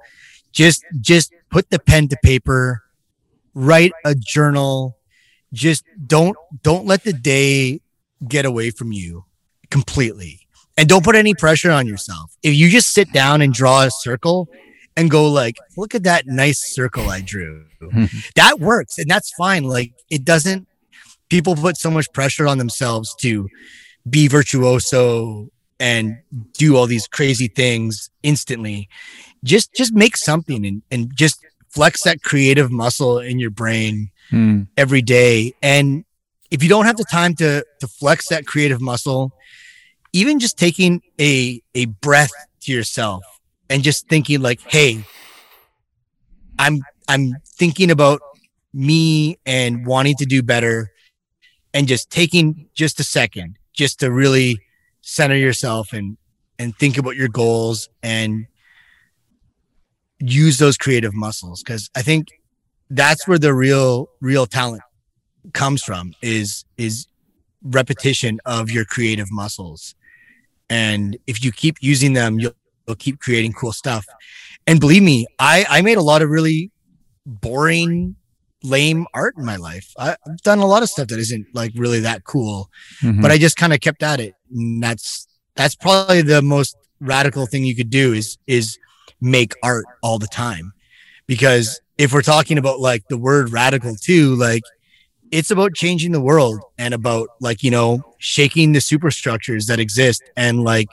just 0.53 0.85
just 1.01 1.33
put 1.51 1.71
the 1.71 1.79
pen 1.79 2.09
to 2.09 2.17
paper, 2.23 2.83
write 3.55 3.93
a 4.05 4.15
journal, 4.15 4.99
just 5.53 5.85
don't 6.07 6.37
don't 6.63 6.87
let 6.87 7.05
the 7.05 7.13
day 7.13 7.81
get 8.27 8.45
away 8.45 8.71
from 8.71 8.93
you 8.93 9.25
completely. 9.71 10.41
And 10.77 10.89
don't 10.89 11.05
put 11.05 11.15
any 11.15 11.35
pressure 11.35 11.71
on 11.71 11.87
yourself. 11.87 12.37
If 12.43 12.55
you 12.55 12.69
just 12.69 12.93
sit 12.93 13.13
down 13.13 13.43
and 13.43 13.53
draw 13.53 13.83
a 13.83 13.91
circle 13.91 14.49
and 14.97 15.11
go 15.11 15.27
like, 15.31 15.57
look 15.77 15.95
at 15.95 16.05
that 16.05 16.27
nice 16.27 16.75
circle 16.75 17.09
I 17.11 17.21
drew. 17.21 17.67
that 18.37 18.61
works 18.61 18.99
and 18.99 19.11
that's 19.11 19.33
fine. 19.33 19.65
Like 19.65 19.93
it 20.11 20.25
doesn't 20.25 20.67
people 21.29 21.57
put 21.57 21.77
so 21.77 21.91
much 21.91 22.13
pressure 22.13 22.47
on 22.47 22.59
themselves 22.59 23.15
to 23.21 23.49
be 24.09 24.29
virtuoso 24.29 25.49
and 25.81 26.19
do 26.53 26.77
all 26.77 26.87
these 26.87 27.07
crazy 27.09 27.49
things 27.49 28.11
instantly. 28.23 28.89
Just 29.43 29.75
just 29.75 29.93
make 29.93 30.17
something 30.17 30.65
and, 30.65 30.83
and 30.91 31.11
just 31.15 31.45
flex 31.71 32.05
that 32.05 32.23
creative 32.23 32.71
muscle 32.71 33.19
in 33.19 33.39
your 33.39 33.51
brain 33.51 34.11
Hmm. 34.31 34.63
every 34.79 35.03
day. 35.03 35.53
And 35.61 36.05
if 36.51 36.63
you 36.63 36.69
don't 36.71 36.87
have 36.87 36.97
the 36.97 37.05
time 37.05 37.35
to 37.37 37.63
to 37.81 37.87
flex 37.87 38.29
that 38.29 38.47
creative 38.47 38.81
muscle, 38.81 39.33
even 40.15 40.39
just 40.41 40.57
taking 40.57 41.03
a 41.21 41.61
a 41.75 41.87
breath 41.87 42.31
to 42.63 42.73
yourself 42.73 43.23
and 43.71 43.83
just 43.83 44.09
thinking 44.09 44.41
like, 44.41 44.61
hey, 44.61 45.05
I'm 46.59 46.83
I'm 47.09 47.35
thinking 47.47 47.91
about 47.91 48.21
me 48.73 49.39
and 49.47 49.87
wanting 49.87 50.17
to 50.17 50.27
do 50.27 50.43
better 50.43 50.91
and 51.73 51.87
just 51.89 52.11
taking 52.11 52.69
just 52.75 53.01
a 53.01 53.05
second 53.05 53.59
just 53.73 54.01
to 54.01 54.11
really 54.11 54.59
center 55.03 55.37
yourself 55.37 55.93
and 55.93 56.17
and 56.59 56.77
think 56.77 56.97
about 56.97 57.17
your 57.17 57.29
goals 57.29 57.89
and 58.03 58.47
use 60.21 60.59
those 60.59 60.77
creative 60.77 61.15
muscles. 61.15 61.63
Because 61.63 61.91
I 61.95 62.03
think 62.03 62.29
that's 62.91 63.27
where 63.27 63.39
the 63.39 63.55
real 63.55 64.09
real 64.21 64.47
talent 64.47 64.83
comes 65.53 65.83
from 65.83 66.15
is 66.23 66.65
is 66.77 67.07
repetition 67.63 68.41
of 68.45 68.71
your 68.71 68.85
creative 68.85 69.31
muscles. 69.31 69.95
And 70.71 71.19
if 71.27 71.45
you 71.45 71.53
keep 71.53 71.77
using 71.81 72.15
them 72.15 72.39
you'll, 72.39 72.55
you'll 72.87 72.97
keep 72.97 73.19
creating 73.21 73.53
cool 73.53 73.73
stuff. 73.73 74.07
And 74.67 74.81
believe 74.81 75.03
me 75.03 75.27
i 75.39 75.67
i 75.69 75.83
made 75.83 75.99
a 75.99 76.03
lot 76.03 76.23
of 76.23 76.31
really 76.31 76.71
boring 77.27 78.17
lame 78.63 79.07
art 79.13 79.35
in 79.37 79.45
my 79.45 79.57
life. 79.57 79.93
I, 79.99 80.17
i've 80.27 80.43
done 80.43 80.59
a 80.59 80.67
lot 80.67 80.83
of 80.83 80.89
stuff 80.89 81.09
that 81.09 81.19
isn't 81.19 81.47
like 81.55 81.73
really 81.77 82.01
that 82.01 82.25
cool 82.25 82.71
Mhm. 83.03 83.21
but 83.21 83.31
i 83.31 83.37
just 83.39 83.57
kind 83.57 83.73
of 83.73 83.81
kept 83.81 84.03
at 84.03 84.21
it. 84.21 84.35
And 84.51 84.83
that's 84.83 85.27
that's 85.57 85.75
probably 85.75 86.23
the 86.23 86.43
most 86.43 86.77
radical 87.01 87.47
thing 87.47 87.65
you 87.65 87.77
could 87.77 87.91
do 87.91 88.13
is 88.13 88.39
is 88.47 88.79
make 89.21 89.53
art 89.63 89.85
all 90.03 90.19
the 90.19 90.27
time. 90.27 90.73
Because 91.27 91.81
if 91.99 92.13
we're 92.13 92.23
talking 92.23 92.59
about 92.59 92.81
like 92.81 93.07
the 93.09 93.17
word 93.19 93.51
radical 93.53 93.95
too 93.97 94.35
like 94.37 94.63
it's 95.31 95.51
about 95.51 95.75
changing 95.75 96.13
the 96.13 96.21
world 96.21 96.61
and 96.79 96.93
about 96.95 97.29
like 97.41 97.63
you 97.63 97.71
know 97.71 98.03
shaking 98.19 98.73
the 98.73 98.81
superstructures 98.81 99.67
that 99.67 99.79
exist 99.79 100.23
and 100.37 100.65
like 100.65 100.89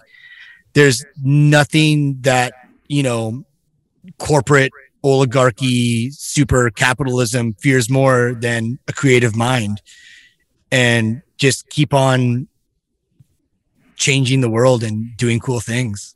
there's 0.74 1.06
nothing 1.24 2.22
that 2.22 2.54
you 2.88 3.04
know 3.04 3.44
corporate 4.18 4.72
oligarchy 5.04 6.12
super 6.12 6.70
capitalism 6.70 7.54
fears 7.56 7.90
more 7.90 8.34
than 8.40 8.80
a 8.88 8.94
creative 8.94 9.36
mind. 9.36 9.82
And 10.72 11.22
just 11.38 11.70
keep 11.70 11.94
on 11.94 12.48
changing 13.96 14.42
the 14.42 14.50
world 14.50 14.84
and 14.84 15.16
doing 15.18 15.40
cool 15.40 15.60
things 15.60 16.16